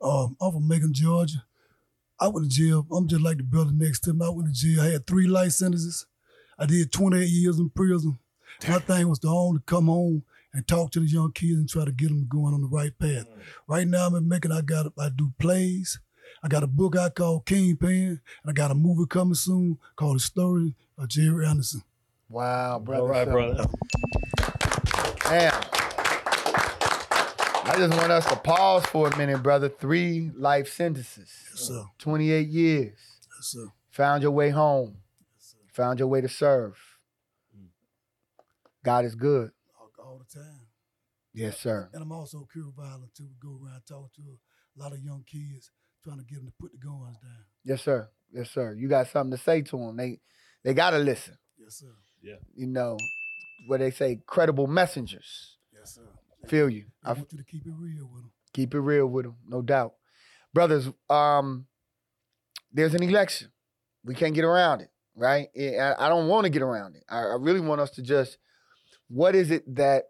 Um, 0.00 0.36
I'm 0.40 0.52
from 0.52 0.68
Macon, 0.68 0.92
Georgia. 0.92 1.44
I 2.18 2.28
went 2.28 2.50
to 2.50 2.56
jail. 2.56 2.86
I'm 2.90 3.06
just 3.08 3.22
like 3.22 3.36
the 3.36 3.42
brother 3.42 3.72
next 3.72 4.00
to 4.00 4.14
me. 4.14 4.24
I 4.24 4.30
went 4.30 4.48
to 4.48 4.54
jail. 4.54 4.80
I 4.80 4.92
had 4.92 5.06
three 5.06 5.26
life 5.26 5.52
sentences. 5.52 6.06
I 6.58 6.64
did 6.64 6.90
28 6.90 7.26
years 7.26 7.58
in 7.58 7.68
prison. 7.68 8.18
My 8.66 8.78
thing 8.78 9.08
was 9.08 9.18
to 9.20 9.28
only 9.28 9.60
come 9.66 9.86
home 9.86 10.22
and 10.54 10.66
talk 10.66 10.90
to 10.92 11.00
the 11.00 11.06
young 11.06 11.32
kids 11.32 11.58
and 11.58 11.68
try 11.68 11.84
to 11.84 11.92
get 11.92 12.08
them 12.08 12.26
going 12.28 12.54
on 12.54 12.62
the 12.62 12.68
right 12.68 12.98
path. 12.98 13.26
Right 13.66 13.86
now, 13.86 14.06
I'm 14.06 14.14
in 14.14 14.26
Macon. 14.26 14.52
I 14.52 14.62
got 14.62 14.86
I 14.98 15.10
do 15.14 15.34
plays. 15.38 15.98
I 16.42 16.48
got 16.48 16.62
a 16.62 16.66
book 16.66 16.96
I 16.96 17.10
call 17.10 17.40
Kingpin, 17.40 18.20
and 18.42 18.48
I 18.48 18.52
got 18.52 18.70
a 18.70 18.74
movie 18.74 19.06
coming 19.08 19.34
soon 19.34 19.78
called 19.96 20.16
The 20.16 20.20
Story 20.20 20.74
of 20.96 21.08
Jerry 21.08 21.46
Anderson. 21.46 21.82
Wow, 22.28 22.78
brother. 22.78 23.02
All 23.02 23.08
right, 23.08 23.28
brother. 23.28 23.66
Damn. 25.28 25.52
I 27.68 27.76
just 27.76 27.96
want 27.98 28.12
us 28.12 28.26
to 28.26 28.36
pause 28.36 28.86
for 28.86 29.08
a 29.08 29.16
minute, 29.16 29.42
brother. 29.42 29.68
Three 29.68 30.30
life 30.36 30.68
sentences. 30.68 31.30
Yes, 31.50 31.60
sir. 31.60 31.84
28 31.98 32.48
years. 32.48 32.92
Yes, 33.36 33.46
sir. 33.46 33.66
Found 33.90 34.22
your 34.22 34.32
way 34.32 34.50
home. 34.50 34.98
Yes, 35.36 35.52
sir. 35.52 35.58
Found 35.72 35.98
your 35.98 36.08
way 36.08 36.20
to 36.20 36.28
serve. 36.28 36.78
God 38.84 39.04
is 39.04 39.16
good 39.16 39.50
all 40.06 40.18
the 40.18 40.38
time. 40.38 40.60
Yes, 41.34 41.58
sir. 41.58 41.90
And 41.92 42.02
I'm 42.02 42.12
also 42.12 42.46
cure 42.50 42.72
violent 42.76 43.14
too. 43.14 43.28
Go 43.40 43.58
around 43.62 43.82
talk 43.86 44.12
to 44.14 44.22
a 44.22 44.82
lot 44.82 44.92
of 44.92 45.00
young 45.00 45.24
kids, 45.26 45.70
trying 46.02 46.18
to 46.18 46.24
get 46.24 46.36
them 46.36 46.46
to 46.46 46.52
put 46.58 46.72
the 46.72 46.78
guns 46.78 47.18
down. 47.18 47.44
Yes, 47.64 47.82
sir. 47.82 48.08
Yes, 48.32 48.50
sir. 48.50 48.74
You 48.74 48.88
got 48.88 49.08
something 49.08 49.36
to 49.36 49.42
say 49.42 49.62
to 49.62 49.76
them. 49.76 49.96
They 49.96 50.20
they 50.64 50.72
gotta 50.72 50.98
listen. 50.98 51.36
Yes, 51.58 51.74
sir. 51.74 51.94
Yeah. 52.22 52.36
You 52.54 52.66
know, 52.66 52.96
what 53.66 53.80
they 53.80 53.90
say, 53.90 54.20
credible 54.26 54.66
messengers. 54.66 55.56
Yes, 55.72 55.96
sir. 55.96 56.08
Feel 56.46 56.70
you. 56.70 56.84
I 57.04 57.12
want 57.12 57.32
you 57.32 57.38
to 57.38 57.44
keep 57.44 57.66
it 57.66 57.72
real 57.76 58.08
with 58.12 58.22
them. 58.22 58.32
Keep 58.52 58.74
it 58.74 58.80
real 58.80 59.06
with 59.06 59.24
them, 59.26 59.36
no 59.48 59.62
doubt. 59.62 59.94
Brothers, 60.54 60.88
um, 61.10 61.66
there's 62.72 62.94
an 62.94 63.02
election. 63.02 63.50
We 64.04 64.14
can't 64.14 64.34
get 64.34 64.44
around 64.44 64.80
it, 64.80 64.90
right? 65.16 65.48
I 65.56 66.08
don't 66.08 66.28
want 66.28 66.44
to 66.44 66.50
get 66.50 66.62
around 66.62 66.96
it. 66.96 67.04
I 67.08 67.36
really 67.38 67.60
want 67.60 67.80
us 67.80 67.90
to 67.92 68.02
just 68.02 68.38
what 69.08 69.34
is 69.34 69.50
it 69.50 69.74
that 69.76 70.04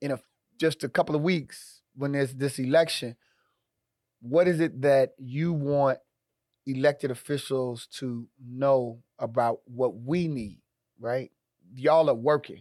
in 0.00 0.10
a 0.10 0.20
just 0.58 0.84
a 0.84 0.88
couple 0.88 1.14
of 1.14 1.22
weeks 1.22 1.80
when 1.94 2.12
there's 2.12 2.34
this 2.34 2.58
election, 2.58 3.16
what 4.20 4.48
is 4.48 4.60
it 4.60 4.82
that 4.82 5.10
you 5.18 5.52
want 5.52 5.98
elected 6.66 7.10
officials 7.10 7.86
to 7.86 8.26
know 8.44 8.98
about 9.18 9.60
what 9.66 9.94
we 9.96 10.26
need, 10.28 10.60
right? 10.98 11.30
Y'all 11.74 12.10
are 12.10 12.14
working. 12.14 12.60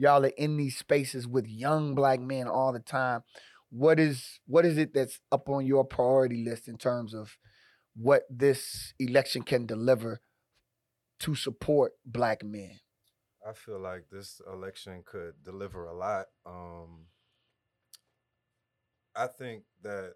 Y'all 0.00 0.24
are 0.24 0.32
in 0.38 0.56
these 0.56 0.78
spaces 0.78 1.28
with 1.28 1.46
young 1.46 1.94
black 1.94 2.20
men 2.20 2.48
all 2.48 2.72
the 2.72 2.80
time. 2.80 3.22
What 3.68 4.00
is 4.00 4.40
what 4.46 4.64
is 4.64 4.78
it 4.78 4.94
that's 4.94 5.20
up 5.30 5.50
on 5.50 5.66
your 5.66 5.84
priority 5.84 6.42
list 6.42 6.68
in 6.68 6.78
terms 6.78 7.12
of 7.12 7.36
what 7.94 8.22
this 8.30 8.94
election 8.98 9.42
can 9.42 9.66
deliver 9.66 10.22
to 11.18 11.34
support 11.34 11.92
black 12.06 12.42
men? 12.42 12.80
I 13.46 13.52
feel 13.52 13.78
like 13.78 14.06
this 14.10 14.40
election 14.50 15.02
could 15.04 15.34
deliver 15.44 15.84
a 15.84 15.94
lot. 15.94 16.28
Um, 16.46 17.04
I 19.14 19.26
think 19.26 19.64
that 19.82 20.14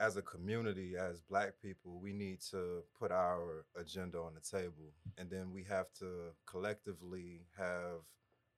as 0.00 0.16
a 0.16 0.22
community, 0.22 0.96
as 0.98 1.20
black 1.20 1.52
people, 1.62 2.00
we 2.02 2.12
need 2.12 2.40
to 2.50 2.82
put 2.98 3.12
our 3.12 3.64
agenda 3.76 4.18
on 4.18 4.32
the 4.34 4.40
table. 4.40 4.92
And 5.18 5.30
then 5.30 5.52
we 5.52 5.62
have 5.68 5.86
to 6.00 6.32
collectively 6.48 7.42
have 7.56 8.00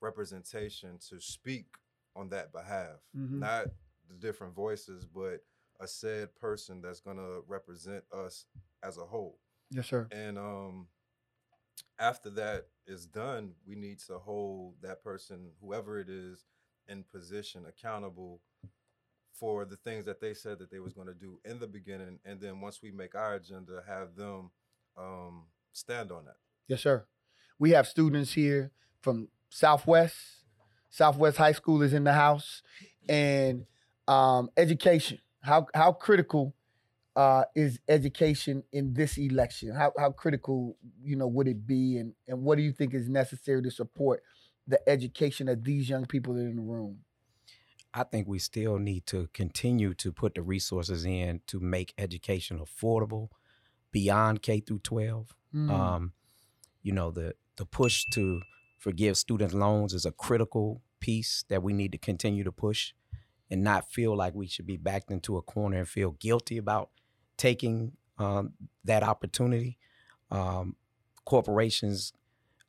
representation 0.02 0.98
to 1.08 1.20
speak 1.20 1.66
on 2.14 2.28
that 2.30 2.52
behalf. 2.52 3.00
Mhm. 3.16 3.38
Not 3.38 3.68
the 4.08 4.14
different 4.14 4.54
voices, 4.54 5.06
but 5.06 5.44
a 5.80 5.86
said 5.86 6.34
person 6.36 6.82
that's 6.82 7.00
gonna 7.00 7.40
represent 7.42 8.04
us 8.12 8.46
as 8.82 8.98
a 8.98 9.06
whole. 9.06 9.40
Yes, 9.70 9.86
sir. 9.88 10.08
And 10.10 10.38
um 10.38 10.88
after 11.98 12.30
that 12.30 12.68
is 12.86 13.06
done, 13.06 13.54
we 13.64 13.74
need 13.76 13.98
to 14.00 14.18
hold 14.18 14.80
that 14.82 15.02
person, 15.02 15.52
whoever 15.60 15.98
it 15.98 16.08
is, 16.10 16.44
in 16.88 17.04
position 17.04 17.64
accountable 17.66 18.42
for 19.32 19.64
the 19.64 19.76
things 19.76 20.04
that 20.04 20.20
they 20.20 20.34
said 20.34 20.58
that 20.58 20.70
they 20.70 20.80
was 20.80 20.92
going 20.92 21.06
to 21.06 21.14
do 21.14 21.40
in 21.44 21.58
the 21.58 21.66
beginning 21.66 22.18
and 22.24 22.40
then 22.40 22.60
once 22.60 22.82
we 22.82 22.90
make 22.90 23.14
our 23.14 23.34
agenda 23.34 23.82
have 23.86 24.14
them 24.14 24.50
um 24.96 25.46
stand 25.72 26.12
on 26.12 26.24
that 26.26 26.36
Yes, 26.68 26.80
sir. 26.82 27.06
We 27.58 27.70
have 27.70 27.86
students 27.88 28.32
here 28.34 28.72
from 29.00 29.28
Southwest. 29.52 30.16
Southwest 30.88 31.36
High 31.36 31.52
School 31.52 31.82
is 31.82 31.92
in 31.92 32.04
the 32.04 32.12
house, 32.12 32.62
and 33.08 33.66
um, 34.08 34.48
education. 34.56 35.18
How 35.42 35.66
how 35.74 35.92
critical 35.92 36.54
uh, 37.16 37.44
is 37.54 37.78
education 37.88 38.62
in 38.72 38.94
this 38.94 39.18
election? 39.18 39.74
How 39.74 39.92
how 39.98 40.10
critical 40.10 40.76
you 41.02 41.16
know 41.16 41.26
would 41.26 41.48
it 41.48 41.66
be, 41.66 41.98
and 41.98 42.14
and 42.26 42.42
what 42.42 42.56
do 42.56 42.62
you 42.62 42.72
think 42.72 42.94
is 42.94 43.08
necessary 43.08 43.62
to 43.62 43.70
support 43.70 44.22
the 44.66 44.80
education 44.88 45.48
of 45.48 45.64
these 45.64 45.88
young 45.88 46.06
people 46.06 46.34
that 46.34 46.44
are 46.44 46.48
in 46.48 46.56
the 46.56 46.62
room? 46.62 46.98
I 47.94 48.04
think 48.04 48.26
we 48.26 48.38
still 48.38 48.78
need 48.78 49.06
to 49.08 49.28
continue 49.34 49.92
to 49.94 50.12
put 50.12 50.34
the 50.34 50.42
resources 50.42 51.04
in 51.04 51.42
to 51.48 51.60
make 51.60 51.92
education 51.98 52.58
affordable 52.58 53.28
beyond 53.90 54.40
K 54.40 54.60
through 54.60 54.78
12. 54.78 55.34
Mm. 55.54 55.70
Um, 55.70 56.12
you 56.82 56.92
know, 56.92 57.10
the 57.10 57.34
the 57.56 57.66
push 57.66 58.04
to 58.12 58.40
forgive 58.82 59.16
student 59.16 59.54
loans 59.54 59.94
is 59.94 60.04
a 60.04 60.10
critical 60.10 60.82
piece 60.98 61.44
that 61.48 61.62
we 61.62 61.72
need 61.72 61.92
to 61.92 61.98
continue 61.98 62.42
to 62.42 62.50
push 62.50 62.92
and 63.48 63.62
not 63.62 63.88
feel 63.92 64.16
like 64.16 64.34
we 64.34 64.48
should 64.48 64.66
be 64.66 64.76
backed 64.76 65.10
into 65.10 65.36
a 65.36 65.42
corner 65.42 65.78
and 65.78 65.88
feel 65.88 66.10
guilty 66.12 66.58
about 66.58 66.90
taking 67.36 67.92
um, 68.18 68.54
that 68.84 69.04
opportunity. 69.04 69.78
Um, 70.32 70.74
corporations 71.24 72.12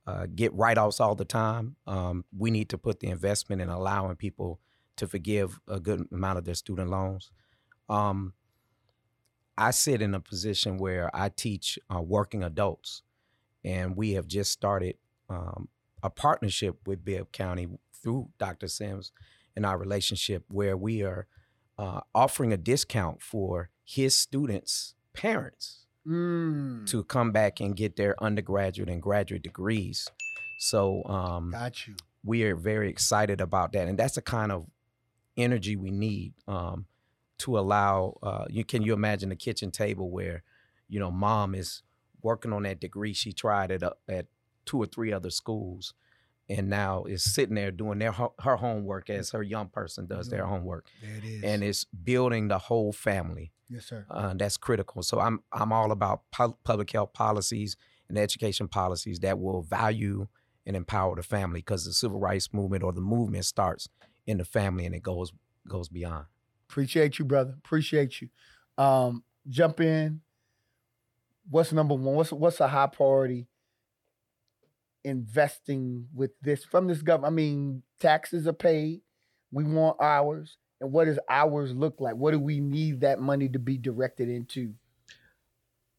uh, 0.05 0.27
get 0.35 0.53
write-offs 0.53 0.99
all 0.99 1.15
the 1.15 1.25
time. 1.25 1.77
Um, 1.87 2.25
we 2.37 2.51
need 2.51 2.69
to 2.69 2.77
put 2.77 2.99
the 2.99 3.07
investment 3.07 3.61
in 3.61 3.69
allowing 3.69 4.15
people 4.15 4.59
to 4.97 5.07
forgive 5.07 5.59
a 5.67 5.79
good 5.79 6.05
amount 6.11 6.37
of 6.37 6.45
their 6.45 6.53
student 6.53 6.91
loans. 6.91 7.31
Um, 7.89 8.33
I 9.57 9.71
sit 9.71 10.01
in 10.01 10.13
a 10.13 10.19
position 10.19 10.77
where 10.77 11.09
I 11.15 11.29
teach 11.29 11.79
uh, 11.93 12.01
working 12.01 12.43
adults, 12.43 13.01
and 13.63 13.95
we 13.95 14.11
have 14.11 14.27
just 14.27 14.51
started 14.51 14.97
um, 15.29 15.69
a 16.03 16.09
partnership 16.11 16.77
with 16.85 17.03
Bibb 17.03 17.31
County 17.31 17.67
through 18.03 18.29
Dr. 18.37 18.67
Sims 18.67 19.11
in 19.55 19.65
our 19.65 19.77
relationship 19.79 20.43
where 20.49 20.77
we 20.77 21.01
are 21.01 21.25
uh, 21.79 22.01
offering 22.13 22.53
a 22.53 22.57
discount 22.57 23.21
for 23.21 23.69
his 23.83 24.17
students' 24.17 24.93
parents 25.13 25.79
Mm. 26.05 26.85
to 26.87 27.05
come 27.05 27.31
back 27.31 27.61
and 27.61 27.77
get 27.77 27.95
their 27.95 28.21
undergraduate 28.21 28.89
and 28.89 29.01
graduate 29.01 29.41
degrees. 29.41 30.05
So 30.59 31.01
um, 31.05 31.51
Got 31.51 31.87
you. 31.87 31.95
we 32.25 32.43
are 32.43 32.57
very 32.57 32.89
excited 32.89 33.39
about 33.39 33.71
that, 33.71 33.87
and 33.87 33.97
that's 33.97 34.15
the 34.15 34.21
kind 34.21 34.51
of 34.51 34.65
energy 35.37 35.77
we 35.77 35.91
need 35.91 36.33
um, 36.45 36.87
to 37.37 37.57
allow. 37.57 38.17
Uh, 38.21 38.43
you 38.49 38.65
can 38.65 38.81
you 38.81 38.91
imagine 38.91 39.31
a 39.31 39.37
kitchen 39.37 39.71
table 39.71 40.09
where 40.11 40.43
you 40.89 40.99
know 40.99 41.09
mom 41.09 41.55
is 41.55 41.83
working 42.21 42.51
on 42.51 42.63
that 42.63 42.81
degree 42.81 43.13
she 43.13 43.31
tried 43.31 43.71
at 43.71 43.81
a, 43.81 43.93
at 44.09 44.25
two 44.65 44.77
or 44.81 44.85
three 44.85 45.11
other 45.13 45.29
schools, 45.29 45.93
and 46.49 46.69
now 46.69 47.03
is 47.05 47.23
sitting 47.23 47.55
there 47.55 47.71
doing 47.71 47.99
their 47.99 48.11
her 48.11 48.55
homework 48.57 49.09
as 49.09 49.31
her 49.31 49.43
young 49.43 49.67
person 49.69 50.05
does 50.07 50.29
their 50.29 50.45
homework, 50.45 50.85
There 51.01 51.15
it 51.17 51.23
is. 51.23 51.43
and 51.43 51.63
it's 51.63 51.85
building 51.85 52.47
the 52.49 52.57
whole 52.59 52.91
family. 52.93 53.51
yes, 53.69 53.85
sir. 53.85 54.05
Uh, 54.09 54.33
that's 54.35 54.57
critical. 54.57 55.03
So 55.03 55.19
I'm 55.19 55.41
I'm 55.51 55.71
all 55.71 55.91
about 55.91 56.21
pu- 56.31 56.57
public 56.63 56.91
health 56.91 57.13
policies 57.13 57.75
and 58.09 58.17
education 58.17 58.67
policies 58.67 59.19
that 59.19 59.39
will 59.39 59.61
value 59.61 60.27
and 60.65 60.75
empower 60.75 61.15
the 61.15 61.23
family 61.23 61.59
because 61.59 61.85
the 61.85 61.93
civil 61.93 62.19
rights 62.19 62.53
movement 62.53 62.83
or 62.83 62.91
the 62.93 63.01
movement 63.01 63.45
starts 63.45 63.87
in 64.25 64.37
the 64.37 64.45
family 64.45 64.85
and 64.85 64.93
it 64.95 65.01
goes 65.03 65.31
goes 65.67 65.87
beyond. 65.89 66.25
Appreciate 66.69 67.19
you, 67.19 67.25
brother. 67.25 67.53
Appreciate 67.57 68.21
you. 68.21 68.29
Um, 68.77 69.23
jump 69.47 69.79
in. 69.79 70.21
What's 71.49 71.71
number 71.73 71.93
one? 71.95 72.15
What's 72.15 72.31
what's 72.31 72.59
a 72.59 72.67
high 72.67 72.87
priority 72.87 73.47
investing 75.03 76.07
with 76.13 76.31
this 76.41 76.63
from 76.63 76.87
this 76.87 77.01
government? 77.01 77.33
I 77.33 77.35
mean, 77.35 77.83
taxes 77.99 78.47
are 78.47 78.53
paid. 78.53 79.01
We 79.51 79.63
want 79.63 79.97
ours. 79.99 80.57
And 80.81 80.91
what 80.91 81.05
does 81.05 81.19
ours 81.29 81.73
look 81.73 81.99
like? 81.99 82.15
What 82.15 82.31
do 82.31 82.39
we 82.39 82.59
need 82.59 83.01
that 83.01 83.19
money 83.19 83.49
to 83.49 83.59
be 83.59 83.77
directed 83.77 84.29
into? 84.29 84.73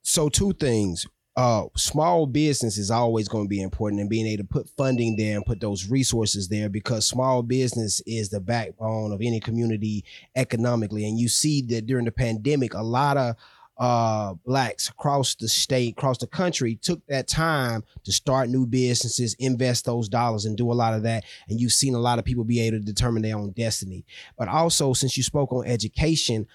so 0.05 0.29
two 0.29 0.53
things 0.53 1.07
uh 1.37 1.65
small 1.77 2.27
business 2.27 2.79
is 2.79 2.91
always 2.91 3.27
going 3.27 3.47
to 3.47 3.49
be 3.49 3.63
important 3.63 4.01
and 4.01 4.09
being 4.11 4.27
able 4.27 4.45
to 4.45 4.49
put 4.49 4.69
funding 4.77 5.17
there 5.17 5.35
and 5.35 5.47
put 5.47 5.61
those 5.61 5.89
resources 5.89 6.49
there 6.49 6.69
because 6.69 7.07
small 7.07 7.43
business 7.43 8.01
is 8.07 8.29
the 8.29 8.39
backbone 8.39 9.11
of 9.11 9.21
any 9.21 9.41
community 9.41 10.05
economically 10.37 11.09
and 11.09 11.19
you 11.19 11.29
see 11.29 11.61
that 11.63 11.87
during 11.87 12.05
the 12.05 12.13
pandemic 12.13 12.75
a 12.75 12.83
lot 12.83 13.17
of 13.17 13.35
uh 13.79 14.35
blacks 14.47 14.89
across 14.89 15.35
the 15.35 15.49
state 15.49 15.95
across 15.99 16.19
the 16.19 16.27
country 16.29 16.77
took 16.77 17.05
that 17.09 17.27
time 17.27 17.83
to 18.05 18.13
start 18.13 18.49
new 18.49 18.67
businesses 18.67 19.35
invest 19.41 19.85
those 19.85 20.09
dollars 20.09 20.45
and 20.45 20.57
do 20.57 20.71
a 20.71 20.75
lot 20.75 20.95
of 20.95 21.03
that. 21.03 21.25
And 21.49 21.61
you've 21.61 21.73
seen 21.73 21.95
a 21.95 21.99
lot 21.99 22.19
of 22.19 22.25
people 22.25 22.45
be 22.45 22.61
able 22.61 22.79
to 22.79 22.85
determine 22.85 23.23
their 23.23 23.37
own 23.37 23.51
destiny. 23.53 24.05
But 24.39 24.49
also 24.49 24.93
since 24.93 25.17
you 25.17 25.23
spoke 25.23 25.53
on 25.53 25.67
education 25.67 26.47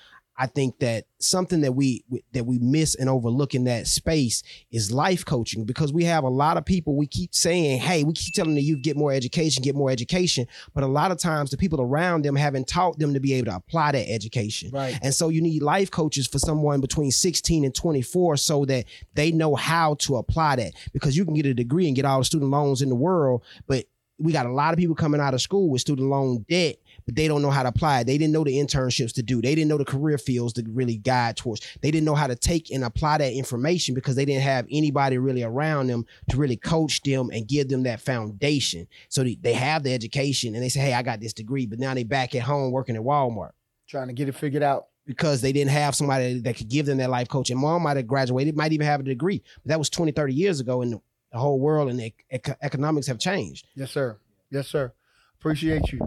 I 0.41 0.47
think 0.47 0.79
that 0.79 1.03
something 1.19 1.59
that 1.61 1.73
we 1.73 2.05
that 2.31 2.45
we 2.45 2.59
miss 2.59 2.95
and 2.95 3.09
overlook 3.09 3.53
in 3.53 3.65
that 3.65 3.87
space 3.87 4.41
is 4.71 4.89
life 4.89 5.25
coaching 5.25 5.65
because 5.65 5.91
we 5.91 6.05
have 6.05 6.23
a 6.23 6.29
lot 6.29 6.55
of 6.55 6.63
people 6.63 6.95
we 6.95 7.07
keep 7.07 7.35
saying, 7.35 7.81
"Hey, 7.81 8.05
we 8.05 8.13
keep 8.13 8.33
telling 8.33 8.55
the 8.55 8.61
youth 8.61 8.81
get 8.81 8.95
more 8.95 9.11
education, 9.11 9.61
get 9.61 9.75
more 9.75 9.91
education," 9.91 10.47
but 10.73 10.85
a 10.85 10.87
lot 10.87 11.11
of 11.11 11.17
times 11.17 11.51
the 11.51 11.57
people 11.57 11.81
around 11.81 12.23
them 12.23 12.37
haven't 12.37 12.67
taught 12.67 12.97
them 12.97 13.13
to 13.13 13.19
be 13.19 13.33
able 13.33 13.51
to 13.51 13.57
apply 13.57 13.91
that 13.91 14.09
education. 14.09 14.71
Right. 14.71 14.97
And 15.01 15.13
so 15.13 15.27
you 15.27 15.41
need 15.41 15.61
life 15.61 15.91
coaches 15.91 16.25
for 16.25 16.39
someone 16.39 16.79
between 16.79 17.11
16 17.11 17.65
and 17.65 17.75
24 17.75 18.37
so 18.37 18.63
that 18.63 18.85
they 19.15 19.33
know 19.33 19.55
how 19.55 19.95
to 19.95 20.15
apply 20.15 20.55
that 20.55 20.71
because 20.93 21.17
you 21.17 21.25
can 21.25 21.33
get 21.33 21.47
a 21.47 21.53
degree 21.53 21.87
and 21.87 21.97
get 21.97 22.05
all 22.05 22.19
the 22.19 22.25
student 22.25 22.49
loans 22.49 22.81
in 22.81 22.87
the 22.87 22.95
world, 22.95 23.43
but 23.67 23.87
we 24.19 24.31
got 24.31 24.45
a 24.45 24.51
lot 24.51 24.73
of 24.73 24.77
people 24.77 24.95
coming 24.95 25.19
out 25.19 25.33
of 25.33 25.41
school 25.41 25.69
with 25.69 25.81
student 25.81 26.09
loan 26.09 26.45
debt 26.49 26.77
but 27.09 27.15
they 27.15 27.27
don't 27.27 27.41
know 27.41 27.49
how 27.49 27.63
to 27.63 27.69
apply 27.69 28.01
it. 28.01 28.03
They 28.03 28.19
didn't 28.19 28.33
know 28.33 28.43
the 28.43 28.53
internships 28.59 29.13
to 29.13 29.23
do. 29.23 29.41
They 29.41 29.55
didn't 29.55 29.67
know 29.67 29.79
the 29.79 29.83
career 29.85 30.19
fields 30.19 30.53
to 30.53 30.63
really 30.69 30.95
guide 30.97 31.37
towards. 31.37 31.65
They 31.81 31.89
didn't 31.89 32.05
know 32.05 32.13
how 32.13 32.27
to 32.27 32.35
take 32.35 32.69
and 32.69 32.83
apply 32.83 33.17
that 33.17 33.33
information 33.33 33.95
because 33.95 34.15
they 34.15 34.25
didn't 34.25 34.43
have 34.43 34.67
anybody 34.69 35.17
really 35.17 35.41
around 35.41 35.87
them 35.87 36.05
to 36.29 36.37
really 36.37 36.55
coach 36.55 37.01
them 37.01 37.31
and 37.33 37.47
give 37.47 37.67
them 37.67 37.81
that 37.81 37.99
foundation. 37.99 38.87
So 39.07 39.23
they, 39.23 39.33
they 39.41 39.53
have 39.53 39.81
the 39.81 39.91
education 39.91 40.53
and 40.53 40.63
they 40.63 40.69
say, 40.69 40.81
hey, 40.81 40.93
I 40.93 41.01
got 41.01 41.19
this 41.19 41.33
degree, 41.33 41.65
but 41.65 41.79
now 41.79 41.95
they 41.95 42.03
back 42.03 42.35
at 42.35 42.43
home 42.43 42.71
working 42.71 42.95
at 42.95 43.01
Walmart 43.01 43.53
Trying 43.87 44.09
to 44.09 44.13
get 44.13 44.29
it 44.29 44.35
figured 44.35 44.61
out. 44.61 44.85
because 45.07 45.41
they 45.41 45.51
didn't 45.51 45.71
have 45.71 45.95
somebody 45.95 46.39
that 46.41 46.57
could 46.57 46.69
give 46.69 46.85
them 46.85 46.99
that 46.99 47.09
life 47.09 47.27
coach. 47.27 47.49
And 47.49 47.59
mom 47.59 47.81
might 47.81 47.97
have 47.97 48.05
graduated, 48.05 48.55
might 48.55 48.71
even 48.71 48.85
have 48.85 48.99
a 48.99 49.03
degree, 49.03 49.41
but 49.63 49.69
that 49.69 49.79
was 49.79 49.89
20, 49.89 50.11
30 50.11 50.31
years 50.35 50.59
ago 50.59 50.83
and 50.83 50.93
the 51.31 51.37
whole 51.39 51.59
world 51.59 51.89
and 51.89 51.99
the 51.99 52.13
ec- 52.29 52.57
economics 52.61 53.07
have 53.07 53.17
changed. 53.17 53.65
Yes, 53.73 53.89
sir. 53.89 54.19
Yes, 54.51 54.67
sir. 54.67 54.93
Appreciate 55.39 55.91
you. 55.91 55.99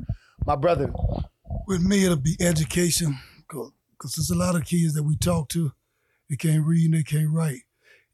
My 0.47 0.57
brother, 0.57 0.93
With 1.67 1.83
me, 1.83 2.05
it'll 2.05 2.17
be 2.17 2.37
education, 2.41 3.19
because 3.49 3.73
there's 4.17 4.31
a 4.31 4.35
lot 4.37 4.57
of 4.57 4.65
kids 4.65 4.95
that 4.95 5.03
we 5.05 5.17
talk 5.17 5.49
to, 5.51 5.73
they 6.29 6.37
can't 6.37 6.65
read 6.67 6.87
and 6.87 6.95
they 6.95 7.03
can't 7.03 7.31
write. 7.31 7.61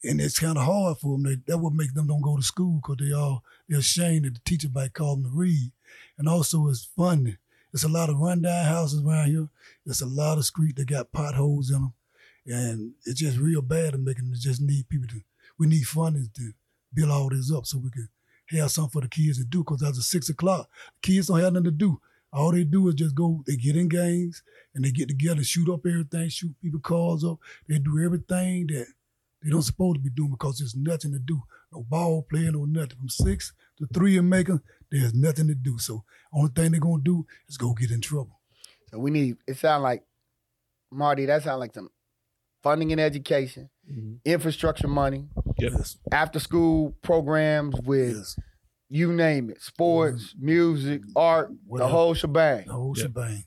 and 0.04 0.20
it's 0.20 0.38
kind 0.38 0.56
of 0.56 0.64
hard 0.64 0.98
for 0.98 1.12
them. 1.12 1.24
They, 1.24 1.36
that 1.46 1.58
would 1.58 1.74
make 1.74 1.94
them 1.94 2.06
don't 2.06 2.22
go 2.22 2.36
to 2.36 2.42
school 2.42 2.80
because 2.80 2.96
they 3.04 3.12
all 3.12 3.42
they're 3.68 3.80
ashamed 3.80 4.26
that 4.26 4.34
the 4.34 4.40
teacher 4.44 4.68
might 4.72 4.94
call 4.94 5.16
them 5.16 5.24
to 5.24 5.30
read, 5.30 5.72
and 6.18 6.28
also 6.28 6.68
it's 6.68 6.84
funding. 6.96 7.38
It's 7.72 7.84
a 7.84 7.88
lot 7.88 8.08
of 8.08 8.18
rundown 8.18 8.64
houses 8.64 9.02
around 9.04 9.28
here. 9.28 9.48
It's 9.86 10.00
a 10.00 10.06
lot 10.06 10.38
of 10.38 10.44
street 10.44 10.76
that 10.76 10.86
got 10.88 11.12
potholes 11.12 11.70
in 11.70 11.80
them, 11.80 11.94
and 12.46 12.92
it's 13.04 13.20
just 13.20 13.38
real 13.38 13.62
bad 13.62 13.94
and 13.94 14.04
making 14.04 14.30
it 14.32 14.40
just 14.40 14.60
need 14.60 14.88
people 14.88 15.08
to. 15.08 15.20
We 15.58 15.66
need 15.66 15.86
funding 15.86 16.30
to 16.36 16.52
build 16.94 17.10
all 17.10 17.28
this 17.28 17.52
up 17.52 17.66
so 17.66 17.78
we 17.78 17.90
can 17.90 18.08
have 18.50 18.70
something 18.70 18.90
for 18.90 19.02
the 19.02 19.08
kids 19.08 19.38
to 19.38 19.44
do. 19.44 19.58
Because 19.60 19.82
after 19.82 20.00
six 20.00 20.28
o'clock, 20.28 20.68
kids 21.02 21.26
don't 21.26 21.40
have 21.40 21.52
nothing 21.52 21.64
to 21.64 21.70
do. 21.72 22.00
All 22.32 22.52
they 22.52 22.64
do 22.64 22.88
is 22.88 22.94
just 22.94 23.14
go. 23.14 23.42
They 23.46 23.56
get 23.56 23.76
in 23.76 23.88
gangs 23.88 24.42
and 24.74 24.84
they 24.84 24.90
get 24.90 25.08
together, 25.08 25.42
shoot 25.42 25.72
up 25.72 25.86
everything, 25.86 26.28
shoot 26.28 26.54
people 26.62 26.80
cars 26.80 27.24
up. 27.24 27.38
They 27.68 27.78
do 27.78 28.04
everything 28.04 28.66
that 28.68 28.86
they 29.42 29.50
don't 29.50 29.62
supposed 29.62 29.96
to 29.96 30.00
be 30.00 30.10
doing 30.10 30.30
because 30.30 30.58
there's 30.58 30.76
nothing 30.76 31.12
to 31.12 31.18
do. 31.18 31.40
No 31.72 31.84
ball 31.88 32.26
playing 32.28 32.54
or 32.54 32.66
nothing. 32.66 32.98
From 32.98 33.08
six 33.08 33.52
to 33.78 33.86
three 33.94 34.18
in 34.18 34.28
Macon, 34.28 34.60
there's 34.90 35.14
nothing 35.14 35.48
to 35.48 35.54
do. 35.54 35.78
So 35.78 36.04
only 36.32 36.50
thing 36.54 36.72
they're 36.72 36.80
gonna 36.80 37.02
do 37.02 37.26
is 37.48 37.56
go 37.56 37.72
get 37.72 37.90
in 37.90 38.00
trouble. 38.00 38.40
So 38.90 38.98
we 38.98 39.10
need. 39.10 39.36
It 39.46 39.56
sound 39.56 39.82
like 39.82 40.04
Marty. 40.90 41.26
That 41.26 41.42
sound 41.42 41.60
like 41.60 41.74
some 41.74 41.90
funding 42.62 42.90
in 42.90 42.98
education, 42.98 43.70
mm-hmm. 43.90 44.14
infrastructure 44.24 44.88
money, 44.88 45.28
Yes, 45.58 45.96
after 46.12 46.38
school 46.38 46.94
programs 47.02 47.74
with 47.84 48.16
yes. 48.16 48.36
You 48.90 49.12
name 49.12 49.50
it, 49.50 49.60
sports, 49.62 50.34
mm-hmm. 50.34 50.46
music, 50.46 51.02
art, 51.14 51.48
the 51.50 51.56
Whatever. 51.66 51.90
whole 51.90 52.14
shebang. 52.14 52.66
The 52.66 52.72
whole 52.72 52.94
Yep. 52.96 53.06
shebang. 53.06 53.44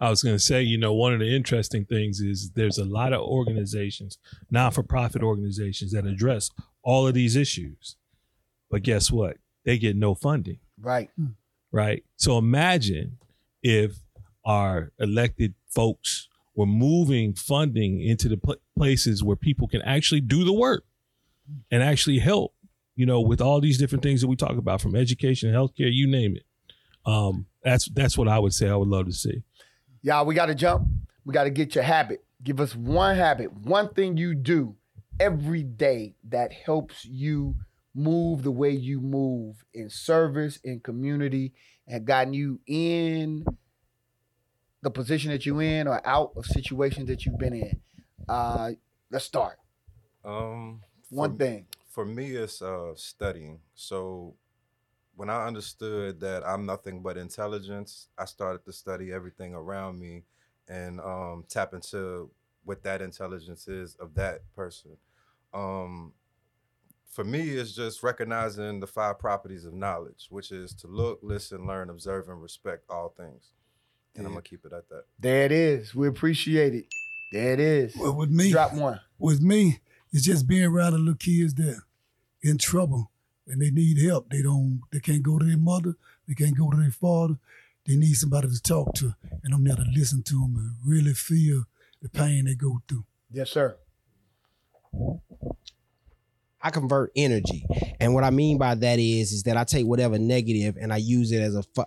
I 0.00 0.10
was 0.10 0.22
going 0.22 0.34
to 0.36 0.40
say, 0.42 0.62
you 0.62 0.78
know, 0.78 0.92
one 0.94 1.12
of 1.12 1.20
the 1.20 1.34
interesting 1.34 1.84
things 1.84 2.20
is 2.20 2.50
there's 2.52 2.78
a 2.78 2.84
lot 2.84 3.12
of 3.12 3.20
organizations, 3.20 4.18
non 4.50 4.70
for 4.72 4.82
profit 4.82 5.22
organizations, 5.22 5.92
that 5.92 6.06
address 6.06 6.50
all 6.82 7.06
of 7.06 7.14
these 7.14 7.34
issues. 7.36 7.96
But 8.70 8.82
guess 8.82 9.10
what? 9.10 9.36
They 9.64 9.78
get 9.78 9.96
no 9.96 10.14
funding, 10.14 10.58
Right. 10.80 11.10
Hmm. 11.16 11.26
right? 11.72 12.04
So 12.16 12.38
imagine 12.38 13.18
if 13.62 13.98
our 14.44 14.92
elected 14.98 15.54
folks 15.68 16.28
were 16.54 16.66
moving 16.66 17.32
funding 17.34 18.00
into 18.00 18.28
the 18.28 18.36
pl- 18.36 18.56
places 18.76 19.22
where 19.22 19.36
people 19.36 19.68
can 19.68 19.82
actually 19.82 20.20
do 20.20 20.44
the 20.44 20.52
work 20.52 20.84
and 21.70 21.82
actually 21.82 22.18
help, 22.18 22.54
you 22.94 23.06
know, 23.06 23.20
with 23.20 23.40
all 23.40 23.60
these 23.60 23.78
different 23.78 24.02
things 24.02 24.20
that 24.20 24.28
we 24.28 24.36
talk 24.36 24.56
about 24.56 24.80
from 24.80 24.94
education, 24.94 25.52
healthcare, 25.52 25.90
you 25.92 26.06
name 26.06 26.36
it. 26.36 26.44
Um, 27.04 27.46
that's 27.62 27.88
that's 27.90 28.16
what 28.16 28.28
I 28.28 28.38
would 28.38 28.54
say 28.54 28.68
I 28.68 28.76
would 28.76 28.88
love 28.88 29.06
to 29.06 29.12
see. 29.12 29.42
Y'all, 30.02 30.26
we 30.26 30.34
got 30.34 30.46
to 30.46 30.54
jump. 30.54 30.88
We 31.24 31.32
got 31.32 31.44
to 31.44 31.50
get 31.50 31.74
your 31.74 31.84
habit. 31.84 32.24
Give 32.42 32.60
us 32.60 32.74
one 32.74 33.16
habit, 33.16 33.52
one 33.52 33.94
thing 33.94 34.16
you 34.16 34.34
do 34.34 34.76
every 35.20 35.62
day 35.62 36.16
that 36.28 36.52
helps 36.52 37.04
you 37.04 37.54
move 37.94 38.42
the 38.42 38.50
way 38.50 38.70
you 38.70 39.00
move 39.00 39.64
in 39.72 39.88
service, 39.90 40.58
in 40.64 40.80
community, 40.80 41.52
and 41.86 42.04
gotten 42.04 42.32
you 42.32 42.60
in 42.66 43.44
the 44.82 44.90
position 44.90 45.30
that 45.30 45.46
you're 45.46 45.62
in 45.62 45.86
or 45.86 46.04
out 46.06 46.32
of 46.36 46.46
situations 46.46 47.06
that 47.06 47.24
you've 47.24 47.38
been 47.38 47.54
in. 47.54 47.80
Uh, 48.28 48.70
let's 49.10 49.24
start. 49.24 49.58
Um, 50.24 50.80
One 51.10 51.32
for, 51.32 51.44
thing. 51.44 51.66
For 51.92 52.04
me, 52.06 52.30
it's 52.30 52.62
uh, 52.62 52.92
studying. 52.96 53.60
So 53.74 54.34
when 55.14 55.28
I 55.28 55.46
understood 55.46 56.20
that 56.20 56.42
I'm 56.46 56.64
nothing 56.64 57.02
but 57.02 57.18
intelligence, 57.18 58.08
I 58.18 58.24
started 58.24 58.64
to 58.64 58.72
study 58.72 59.12
everything 59.12 59.54
around 59.54 60.00
me 60.00 60.24
and 60.68 61.00
um, 61.00 61.44
tap 61.48 61.74
into 61.74 62.30
what 62.64 62.82
that 62.84 63.02
intelligence 63.02 63.68
is 63.68 63.94
of 63.96 64.14
that 64.14 64.40
person. 64.56 64.96
Um, 65.52 66.14
for 67.10 67.24
me, 67.24 67.50
it's 67.50 67.72
just 67.74 68.02
recognizing 68.02 68.80
the 68.80 68.86
five 68.86 69.18
properties 69.18 69.66
of 69.66 69.74
knowledge, 69.74 70.28
which 70.30 70.50
is 70.50 70.72
to 70.76 70.86
look, 70.86 71.18
listen, 71.22 71.66
learn, 71.66 71.90
observe, 71.90 72.28
and 72.30 72.40
respect 72.40 72.84
all 72.88 73.10
things. 73.14 73.50
And 74.16 74.26
I'm 74.26 74.32
gonna 74.32 74.42
keep 74.42 74.64
it 74.64 74.72
at 74.72 74.88
that. 74.88 75.04
There 75.18 75.44
it 75.44 75.52
is. 75.52 75.94
We 75.94 76.08
appreciate 76.08 76.74
it. 76.74 76.86
There 77.32 77.52
it 77.52 77.60
is. 77.60 77.96
Well, 77.96 78.14
with 78.14 78.30
me, 78.30 78.50
Drop 78.50 78.72
one. 78.74 79.00
with 79.18 79.42
me, 79.42 79.80
it's 80.12 80.24
just 80.24 80.46
being 80.46 80.64
around 80.64 80.92
the 80.92 80.98
little 80.98 81.14
kids 81.14 81.54
that 81.54 81.80
in 82.42 82.58
trouble 82.58 83.10
and 83.46 83.60
they 83.60 83.70
need 83.70 83.98
help. 84.00 84.30
They 84.30 84.42
don't, 84.42 84.82
they 84.92 85.00
can't 85.00 85.22
go 85.22 85.38
to 85.38 85.44
their 85.44 85.56
mother, 85.56 85.96
they 86.28 86.34
can't 86.34 86.56
go 86.56 86.70
to 86.70 86.76
their 86.76 86.90
father. 86.90 87.38
They 87.84 87.96
need 87.96 88.14
somebody 88.14 88.46
to 88.48 88.62
talk 88.62 88.94
to, 88.94 89.16
and 89.42 89.52
I'm 89.52 89.64
there 89.64 89.74
to 89.74 89.84
listen 89.92 90.22
to 90.22 90.34
them 90.34 90.54
and 90.56 90.76
really 90.86 91.14
feel 91.14 91.64
the 92.00 92.08
pain 92.08 92.44
they 92.44 92.54
go 92.54 92.80
through. 92.86 93.04
Yes, 93.32 93.50
sir. 93.50 93.76
I 96.60 96.70
convert 96.70 97.10
energy, 97.16 97.66
and 97.98 98.14
what 98.14 98.22
I 98.22 98.30
mean 98.30 98.56
by 98.56 98.76
that 98.76 99.00
is, 99.00 99.32
is 99.32 99.42
that 99.44 99.56
I 99.56 99.64
take 99.64 99.84
whatever 99.84 100.16
negative 100.16 100.76
and 100.80 100.92
I 100.92 100.98
use 100.98 101.32
it 101.32 101.40
as 101.42 101.56
a 101.56 101.64
fu- 101.64 101.84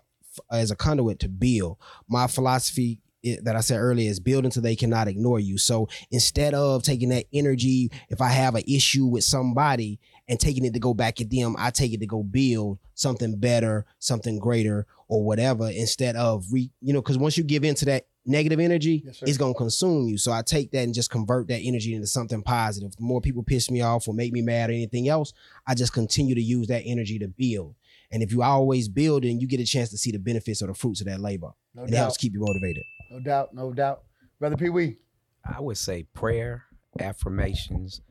as 0.52 0.70
a 0.70 0.76
conduit 0.76 1.20
to 1.20 1.30
build. 1.30 1.78
My 2.10 2.28
philosophy 2.28 3.00
i- 3.05 3.05
that 3.44 3.56
I 3.56 3.62
said 3.62 3.80
earlier 3.80 4.10
is 4.10 4.20
build 4.20 4.46
until 4.46 4.62
they 4.62 4.76
cannot 4.76 5.08
ignore 5.08 5.40
you. 5.40 5.58
So 5.58 5.88
instead 6.12 6.54
of 6.54 6.84
taking 6.84 7.10
that 7.10 7.26
energy, 7.34 7.92
if 8.10 8.22
I 8.22 8.30
have 8.30 8.56
an 8.56 8.64
issue 8.68 9.06
with 9.06 9.24
somebody 9.24 10.00
and 10.28 10.40
taking 10.40 10.66
it 10.66 10.74
to 10.74 10.80
go 10.80 10.94
back 10.94 11.22
at 11.22 11.30
them, 11.30 11.56
I 11.58 11.72
take 11.72 11.94
it 11.94 12.00
to 12.00 12.06
go 12.06 12.24
build 12.24 12.80
something 12.94 13.38
better, 13.38 13.86
something 14.00 14.40
greater, 14.40 14.86
or 15.08 15.24
whatever. 15.24 15.70
Instead 15.70 16.16
of 16.16 16.46
re, 16.52 16.72
you 16.82 16.94
know, 16.94 17.02
because 17.02 17.18
once 17.18 17.38
you 17.38 17.44
give 17.44 17.64
into 17.64 17.86
that 17.86 18.08
negative 18.26 18.60
energy, 18.60 19.04
Yes, 19.06 19.22
it's 19.22 19.38
gonna 19.38 19.54
consume 19.54 20.08
you. 20.08 20.18
So 20.18 20.32
I 20.32 20.42
take 20.42 20.72
that 20.72 20.84
and 20.84 20.94
just 20.94 21.12
convert 21.12 21.48
that 21.48 21.60
energy 21.60 21.94
into 21.94 22.08
something 22.08 22.42
positive. 22.42 22.96
The 22.96 23.04
more 23.04 23.22
people 23.22 23.44
piss 23.44 23.70
me 23.70 23.82
off 23.82 24.08
or 24.08 24.14
make 24.14 24.34
me 24.34 24.42
mad 24.42 24.70
or 24.70 24.74
anything 24.74 25.08
else, 25.08 25.34
I 25.68 25.76
just 25.76 25.94
continue 25.94 26.36
to 26.36 26.42
use 26.42 26.68
that 26.68 26.84
energy 26.86 27.20
to 27.20 27.28
build. 27.28 27.76
And 28.12 28.24
if 28.24 28.32
you 28.32 28.44
always 28.44 28.88
build, 28.88 29.26
and 29.26 29.42
you 29.42 29.48
get 29.48 29.60
a 29.60 29.66
chance 29.66 29.90
to 29.90 29.98
see 29.98 30.12
the 30.12 30.20
benefits 30.20 30.62
or 30.62 30.68
the 30.68 30.74
fruits 30.74 31.02
of 31.02 31.08
that 31.08 31.20
labor. 31.20 31.52
No 31.74 31.84
it 31.84 31.92
doubt. 31.92 31.98
helps 31.98 32.18
keep 32.18 32.34
you 32.34 32.40
motivated. 32.40 32.84
No 33.16 33.22
doubt. 33.22 33.54
No 33.54 33.72
doubt. 33.72 34.04
Brother 34.40 34.58
Pee 34.58 34.70
Wee. 34.70 34.98
I 35.46 35.62
would 35.62 35.78
say 35.78 36.04
prayer, 36.04 36.66
affirmations, 37.00 38.02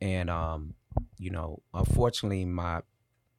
and 0.00 0.30
um, 0.30 0.74
you 1.18 1.30
know, 1.30 1.60
unfortunately, 1.74 2.44
my 2.46 2.80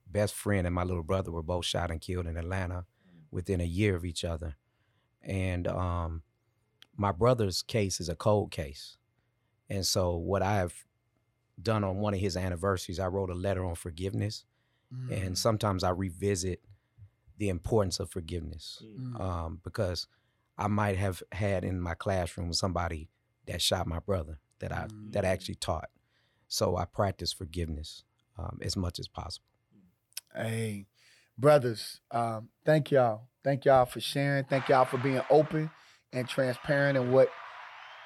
best 0.06 0.36
friend 0.36 0.68
and 0.68 0.76
my 0.76 0.84
little 0.84 1.02
brother 1.04 1.32
were 1.32 1.42
both 1.42 1.66
shot 1.66 1.90
and 1.90 2.00
killed 2.00 2.28
in 2.28 2.38
Atlanta 2.38 2.86
within 3.32 3.60
a 3.62 3.66
year 3.66 3.96
of 3.96 4.06
each 4.06 4.24
other, 4.24 4.56
and 5.24 5.68
um, 5.68 6.22
my 6.96 7.12
brother's 7.12 7.64
case 7.64 8.00
is 8.00 8.08
a 8.10 8.16
cold 8.16 8.52
case, 8.52 8.98
and 9.70 9.86
so 9.86 10.16
what 10.16 10.42
I 10.44 10.58
have 10.58 10.74
done 11.62 11.84
on 11.84 11.98
one 11.98 12.14
of 12.14 12.20
his 12.20 12.36
anniversaries, 12.38 13.00
I 13.00 13.08
wrote 13.08 13.30
a 13.32 13.36
letter 13.36 13.66
on 13.66 13.76
forgiveness, 13.76 14.46
Mm. 14.94 15.26
and 15.26 15.38
sometimes 15.38 15.84
I 15.84 15.90
revisit 15.90 16.62
the 17.40 17.50
importance 17.50 18.00
of 18.00 18.12
forgiveness 18.12 18.84
Mm. 18.86 19.20
um, 19.20 19.62
because 19.64 20.06
I 20.58 20.68
might 20.68 20.98
have 20.98 21.22
had 21.32 21.64
in 21.64 21.82
my 21.82 21.94
classroom 21.94 22.54
somebody 22.54 23.10
that 23.48 23.62
shot 23.62 23.88
my 23.88 24.00
brother 24.00 24.40
that 24.60 24.72
I 24.72 24.88
that 25.12 25.26
I 25.26 25.30
actually 25.30 25.56
taught. 25.56 25.90
So 26.48 26.78
I 26.78 26.86
practice 26.86 27.34
forgiveness 27.34 28.04
um, 28.38 28.60
as 28.62 28.78
much 28.78 29.00
as 29.00 29.08
possible. 29.08 29.46
Hey, 30.34 30.86
brothers, 31.38 32.00
um, 32.12 32.50
thank 32.66 32.92
y'all. 32.92 33.28
Thank 33.44 33.66
y'all 33.66 33.86
for 33.86 34.00
sharing. 34.00 34.46
Thank 34.46 34.70
y'all 34.70 34.86
for 34.86 34.98
being 34.98 35.22
open 35.30 35.72
and 36.14 36.28
transparent 36.28 36.98
and 36.98 37.12
what 37.12 37.30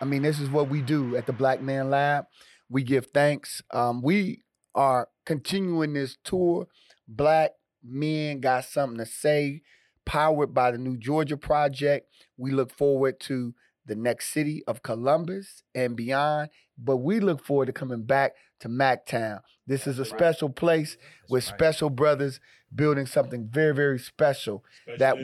I 0.01 0.05
mean, 0.05 0.21
this 0.21 0.39
is 0.39 0.49
what 0.49 0.69
we 0.69 0.81
do 0.81 1.15
at 1.15 1.25
the 1.25 1.33
Black 1.33 1.61
Man 1.61 1.89
Lab. 1.89 2.25
We 2.69 2.83
give 2.83 3.07
thanks. 3.07 3.61
Um, 3.71 4.01
we 4.01 4.43
are 4.73 5.09
continuing 5.25 5.93
this 5.93 6.17
tour. 6.23 6.67
Black 7.07 7.51
men 7.83 8.39
got 8.39 8.65
something 8.65 8.99
to 8.99 9.05
say, 9.05 9.61
powered 10.09 10.55
by 10.55 10.71
the 10.71 10.77
New 10.79 10.97
Georgia 10.97 11.37
Project. 11.37 12.09
We 12.35 12.49
look 12.49 12.71
forward 12.75 13.19
to 13.21 13.53
the 13.85 13.93
next 13.95 14.33
city 14.33 14.63
of 14.65 14.81
Columbus 14.81 15.61
and 15.75 15.95
beyond. 15.95 16.49
But 16.79 16.97
we 16.97 17.19
look 17.19 17.45
forward 17.45 17.67
to 17.67 17.73
coming 17.73 18.05
back 18.05 18.33
to 18.61 18.69
Mactown. 18.69 19.41
This 19.67 19.85
is 19.85 19.99
a 19.99 20.05
special 20.05 20.49
place 20.49 20.97
with 21.29 21.43
special 21.43 21.91
brothers 21.91 22.39
building 22.73 23.05
something 23.05 23.47
very, 23.51 23.75
very 23.75 23.99
special. 23.99 24.63
That- 24.97 25.15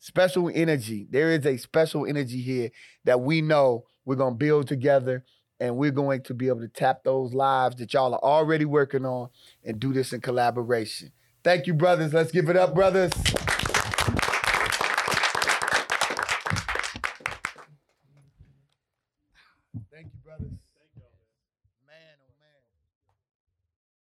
Special 0.00 0.50
energy. 0.52 1.06
There 1.08 1.30
is 1.30 1.46
a 1.46 1.56
special 1.56 2.04
energy 2.04 2.42
here 2.42 2.70
that 3.04 3.22
we 3.22 3.40
know 3.40 3.84
we're 4.04 4.16
going 4.16 4.34
to 4.34 4.38
build 4.38 4.68
together 4.68 5.24
and 5.58 5.76
we're 5.78 5.92
going 5.92 6.22
to 6.24 6.34
be 6.34 6.48
able 6.48 6.60
to 6.60 6.68
tap 6.68 7.04
those 7.04 7.32
lives 7.32 7.76
that 7.76 7.94
y'all 7.94 8.12
are 8.12 8.22
already 8.22 8.66
working 8.66 9.06
on 9.06 9.30
and 9.64 9.80
do 9.80 9.94
this 9.94 10.12
in 10.12 10.20
collaboration. 10.20 11.10
Thank 11.42 11.66
you, 11.66 11.72
brothers. 11.72 12.12
Let's 12.12 12.32
give 12.32 12.50
it 12.50 12.56
up, 12.56 12.74
brothers. 12.74 13.12